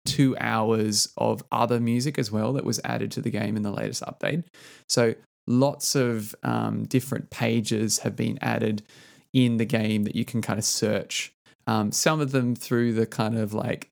[0.05, 3.71] two hours of other music as well that was added to the game in the
[3.71, 4.43] latest update.
[4.87, 5.15] So
[5.49, 8.83] lots of um, different pages have been added
[9.33, 11.33] in the game that you can kind of search.
[11.67, 13.91] Um, some of them through the kind of like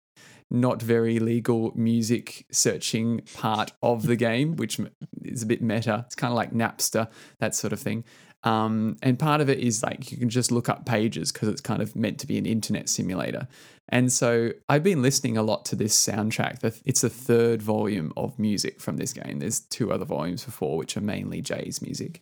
[0.49, 4.79] not very legal music searching part of the game, which
[5.23, 6.03] is a bit meta.
[6.05, 8.05] It's kind of like Napster, that sort of thing.
[8.43, 11.59] Um, and part of it is like you can just look up pages because it's
[11.59, 13.47] kind of meant to be an internet simulator.
[13.89, 16.81] And so I've been listening a lot to this soundtrack.
[16.85, 19.39] It's the third volume of music from this game.
[19.39, 22.21] There's two other volumes before, which are mainly Jay's music.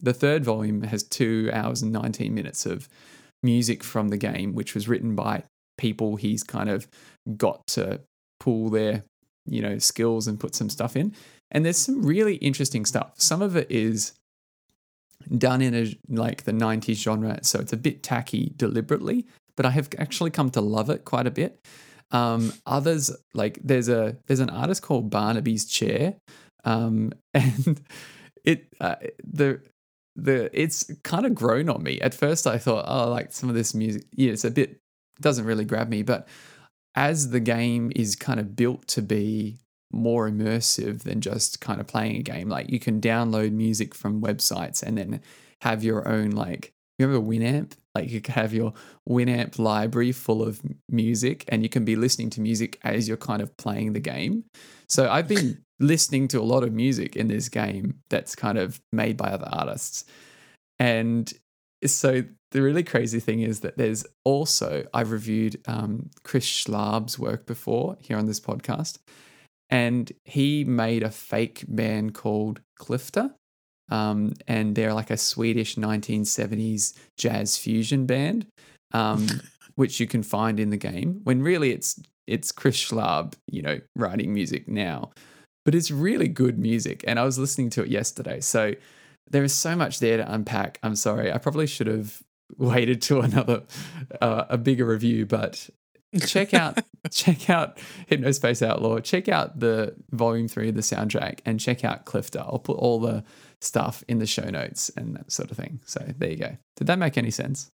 [0.00, 2.88] The third volume has two hours and 19 minutes of
[3.42, 5.44] music from the game, which was written by
[5.78, 6.86] people he's kind of
[7.36, 8.00] got to
[8.40, 9.04] pull their,
[9.46, 11.14] you know, skills and put some stuff in.
[11.50, 13.12] And there's some really interesting stuff.
[13.16, 14.12] Some of it is
[15.38, 19.70] done in a like the 90s genre, so it's a bit tacky deliberately, but I
[19.70, 21.66] have actually come to love it quite a bit.
[22.12, 26.16] Um, others like there's a there's an artist called Barnaby's Chair,
[26.64, 27.80] um, and
[28.44, 29.60] it uh, the
[30.14, 32.00] the it's kind of grown on me.
[32.00, 34.78] At first, I thought, oh, like some of this music, yeah, it's a bit
[35.20, 36.28] doesn't really grab me, but
[36.94, 39.58] as the game is kind of built to be
[39.92, 44.22] more immersive than just kind of playing a game, like you can download music from
[44.22, 45.20] websites and then
[45.62, 47.72] have your own like you remember Winamp?
[47.94, 48.72] Like you can have your
[49.08, 53.42] Winamp library full of music and you can be listening to music as you're kind
[53.42, 54.44] of playing the game.
[54.88, 58.80] So I've been listening to a lot of music in this game that's kind of
[58.92, 60.04] made by other artists.
[60.78, 61.32] And
[61.84, 62.22] so
[62.52, 67.96] the really crazy thing is that there's also I've reviewed um, Chris Schlarb's work before
[68.00, 68.98] here on this podcast,
[69.68, 73.34] and he made a fake band called Clifter,
[73.88, 78.46] um, and they're like a Swedish 1970s jazz fusion band,
[78.92, 79.26] um,
[79.74, 81.20] which you can find in the game.
[81.24, 85.10] When really it's it's Chris Schlarb, you know, writing music now,
[85.64, 88.74] but it's really good music, and I was listening to it yesterday, so
[89.30, 90.78] there is so much there to unpack.
[90.82, 92.22] I'm sorry, I probably should have
[92.58, 93.62] waited to another
[94.20, 95.68] uh, a bigger review, but
[96.24, 96.78] check out
[97.10, 97.78] check out
[98.10, 99.00] Hypnospace Outlaw.
[99.00, 102.40] Check out the volume three of the soundtrack, and check out Clifter.
[102.40, 103.24] I'll put all the
[103.60, 105.80] stuff in the show notes and that sort of thing.
[105.86, 106.56] So there you go.
[106.76, 107.68] Did that make any sense?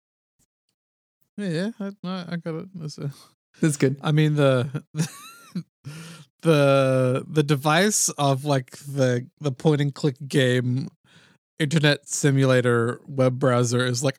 [1.36, 2.66] Yeah, I, I I got it.
[2.74, 3.12] That's a-
[3.60, 3.96] That's good.
[4.02, 4.84] I mean the
[6.42, 10.88] the the device of like the the point and click game
[11.58, 14.18] internet simulator web browser is like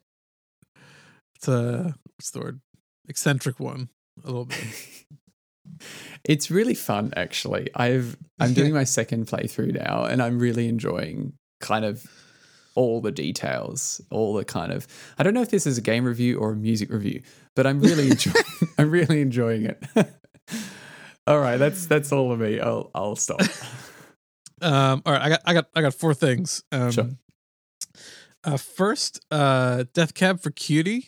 [1.36, 2.62] it's a what's the word
[3.08, 3.90] eccentric one
[4.24, 4.64] a little bit.
[6.24, 7.70] It's really fun, actually.
[7.74, 12.06] I've I'm doing my second playthrough now, and I'm really enjoying kind of
[12.76, 14.88] all the details, all the kind of.
[15.18, 17.22] I don't know if this is a game review or a music review,
[17.56, 18.46] but I'm really enjoying.
[18.78, 19.84] I'm really enjoying it.
[21.28, 22.60] all right, that's that's all of me.
[22.60, 23.42] I'll I'll stop.
[24.62, 26.64] Um, all right, I got I got I got four things.
[26.72, 27.10] Um, Sure.
[28.44, 31.08] Uh, first, uh, Death Cab for Cutie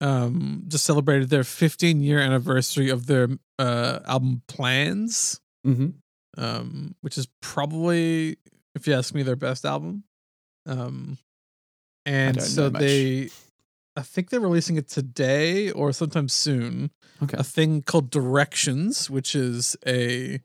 [0.00, 5.88] um, just celebrated their 15 year anniversary of their uh, album Plans, Mm-hmm.
[6.36, 8.36] um, which is probably,
[8.74, 10.04] if you ask me, their best album.
[10.66, 11.18] Um,
[12.06, 13.30] and so they,
[13.96, 16.90] I think they're releasing it today or sometime soon.
[17.22, 17.36] Okay.
[17.38, 20.40] A thing called Directions, which is a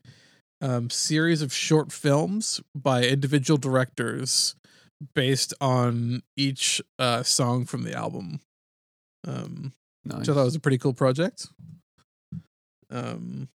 [0.60, 4.54] um, series of short films by individual directors
[5.14, 8.40] based on each uh, song from the album.
[9.26, 9.72] Um,
[10.04, 10.20] Nice.
[10.20, 11.46] which I thought was a pretty cool project.
[12.90, 13.48] Um,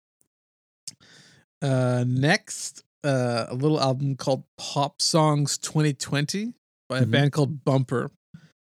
[1.62, 6.54] uh, next, uh, a little album called Pop Songs 2020
[6.88, 7.10] by a Mhm.
[7.10, 8.10] band called Bumper.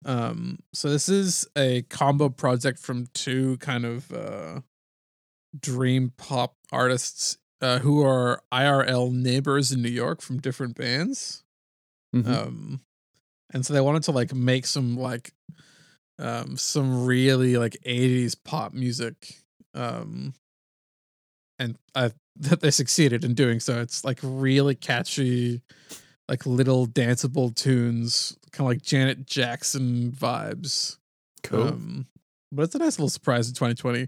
[0.04, 4.62] Um, so this is a combo project from two kind of uh,
[5.60, 11.44] dream pop artists uh, who are IRL neighbors in New York from different bands
[12.16, 12.28] Mhm.
[12.28, 12.82] um
[13.52, 15.34] and so they wanted to like make some like
[16.20, 19.42] um some really like 80s pop music
[19.74, 20.34] um
[21.60, 25.62] and i that they succeeded in doing so it's like really catchy
[26.28, 30.98] like little danceable tunes kind of like janet jackson vibes
[31.44, 31.68] cool.
[31.68, 32.08] um,
[32.52, 34.08] but it's a nice little surprise in 2020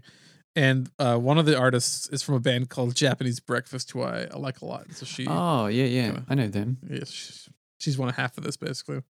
[0.56, 4.26] and uh, one of the artists is from a band called japanese breakfast who i,
[4.32, 6.20] I like a lot so she oh yeah, yeah.
[6.28, 6.78] I know them.
[6.88, 7.48] yeah, she's,
[7.80, 9.02] she's one half of this basically.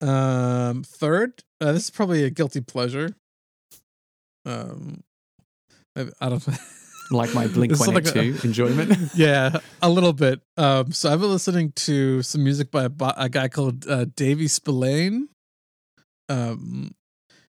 [0.00, 3.14] Um, third, uh, this is probably a guilty pleasure.
[4.44, 5.02] Um,
[5.96, 6.46] I, I don't.
[7.14, 8.96] Like my Blink One Eight Two enjoyment.
[9.14, 10.40] yeah, a little bit.
[10.56, 14.48] Um, so I've been listening to some music by a, a guy called uh, Davy
[14.48, 15.28] Spillane.
[16.28, 16.92] Um,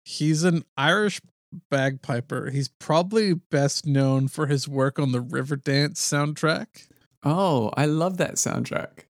[0.03, 1.21] he's an Irish
[1.69, 2.49] bagpiper.
[2.51, 6.87] He's probably best known for his work on the Riverdance soundtrack.
[7.23, 9.05] oh, I love that soundtrack.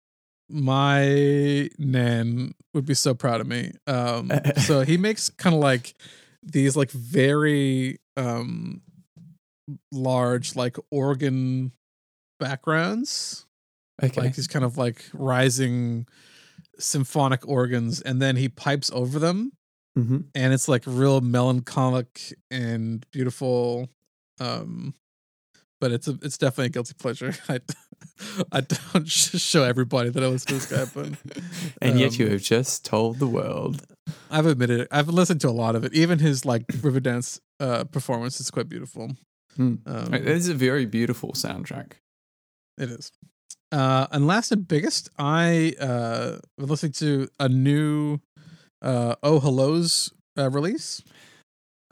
[0.50, 3.72] my nan would be so proud of me.
[3.88, 5.94] Um, so he makes kind of like
[6.44, 8.82] these like very um
[9.92, 11.72] large like organ
[12.40, 13.46] backgrounds,
[14.02, 14.22] Okay.
[14.22, 16.08] like these kind of like rising
[16.80, 19.54] symphonic organs, and then he pipes over them,
[19.96, 23.90] hmm and it's like real melancholic and beautiful.
[24.40, 24.96] Um,
[25.80, 27.34] but it's a it's definitely a guilty pleasure.
[27.50, 27.60] I
[28.52, 31.14] I don't show everybody that I listen to this guy, but
[31.82, 33.86] and yet you um, have just told the world.
[34.32, 34.88] I've admitted it.
[34.92, 35.94] I've listened to a lot of it.
[35.94, 39.12] Even his like Riverdance uh, performance is quite beautiful.
[39.56, 39.76] Hmm.
[39.86, 41.94] Um, This is a very beautiful soundtrack.
[42.78, 43.12] it is.
[43.72, 48.20] Uh, and last and biggest, I uh, was listening to a new
[48.82, 51.02] uh, Oh Hellos uh, release.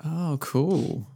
[0.04, 1.08] Oh, cool.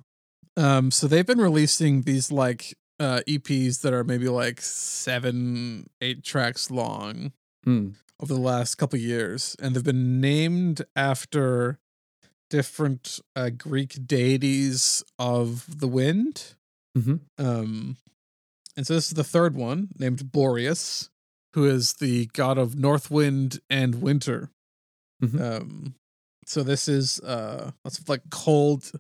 [0.58, 6.24] Um, so they've been releasing these like uh, EPs that are maybe like seven, eight
[6.24, 7.32] tracks long
[7.64, 7.90] Hmm.
[8.22, 11.78] over the last couple years, and they've been named after
[12.50, 16.56] different uh, Greek deities of the wind.
[16.98, 17.22] Mhm.
[17.38, 17.98] Um,
[18.78, 21.10] and so this is the third one, named Boreas,
[21.54, 24.52] who is the god of north wind and winter.
[25.24, 25.40] Mhm.
[25.42, 25.96] Um,
[26.46, 28.92] so this is uh, lots of like cold,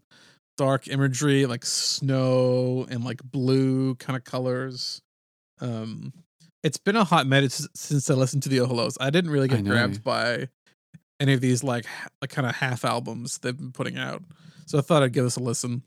[0.57, 5.01] dark imagery, like snow and like blue kind of colors.
[5.59, 6.13] Um,
[6.63, 8.97] it's been a hot minute since I listened to the Oholos.
[8.99, 10.49] I didn't really get grabbed by
[11.19, 11.85] any of these like
[12.21, 14.23] like kind of half albums they've been putting out.
[14.65, 15.83] So I thought I'd give this a listen.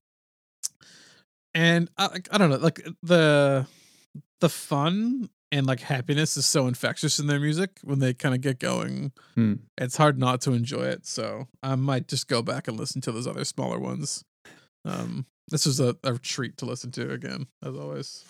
[1.55, 3.67] And I I don't know, like the
[4.41, 8.41] the fun and like happiness is so infectious in their music when they kind of
[8.41, 9.13] get going.
[9.35, 9.55] Hmm.
[9.79, 11.07] It's hard not to enjoy it.
[11.07, 14.25] So I might just go back and listen to those other smaller ones.
[14.85, 18.25] Um, this was a, a treat to listen to again, as always.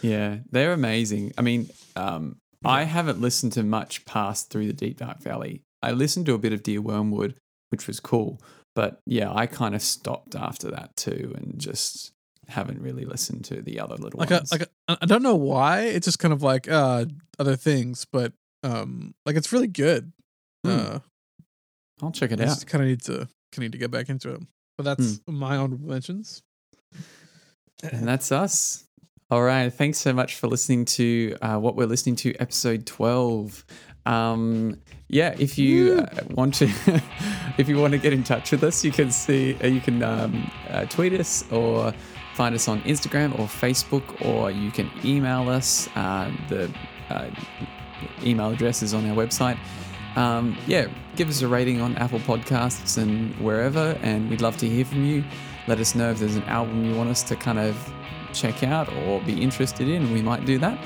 [0.00, 1.32] Yeah, they're amazing.
[1.36, 5.62] I mean, um, I haven't listened to much past through the Deep Dark Valley.
[5.82, 7.34] I listened to a bit of Dear Wormwood,
[7.70, 8.40] which was cool,
[8.74, 12.12] but yeah, I kind of stopped after that too, and just
[12.48, 14.52] haven't really listened to the other little Like a, ones.
[14.52, 15.82] like a, I don't know why.
[15.82, 17.06] It's just kind of like uh
[17.38, 20.12] other things, but um like it's really good.
[20.64, 20.70] Hmm.
[20.70, 20.98] Uh
[22.02, 22.48] I'll check it I out.
[22.48, 23.28] just kind of need to kind
[23.58, 24.40] of need to get back into it.
[24.76, 25.38] But that's Hmm.
[25.38, 26.42] my honorable mentions.
[27.82, 28.84] And that's us.
[29.30, 29.70] All right.
[29.72, 33.64] Thanks so much for listening to uh, what we're listening to, episode 12.
[34.06, 34.78] Um,
[35.08, 36.68] yeah, if you uh, want to,
[37.58, 40.02] if you want to get in touch with us, you can see, uh, you can
[40.02, 41.92] um, uh, tweet us or
[42.34, 45.88] find us on Instagram or Facebook, or you can email us.
[45.94, 46.72] Uh, the
[47.10, 47.30] uh,
[48.24, 49.58] email address is on our website.
[50.16, 50.86] Um, yeah,
[51.16, 55.04] give us a rating on Apple Podcasts and wherever, and we'd love to hear from
[55.04, 55.24] you.
[55.68, 57.92] Let us know if there's an album you want us to kind of
[58.32, 60.12] check out or be interested in.
[60.12, 60.78] We might do that.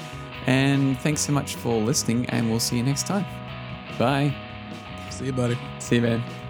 [0.47, 3.27] And thanks so much for listening, and we'll see you next time.
[3.99, 4.35] Bye.
[5.11, 5.59] See you, buddy.
[5.79, 6.46] See you, man.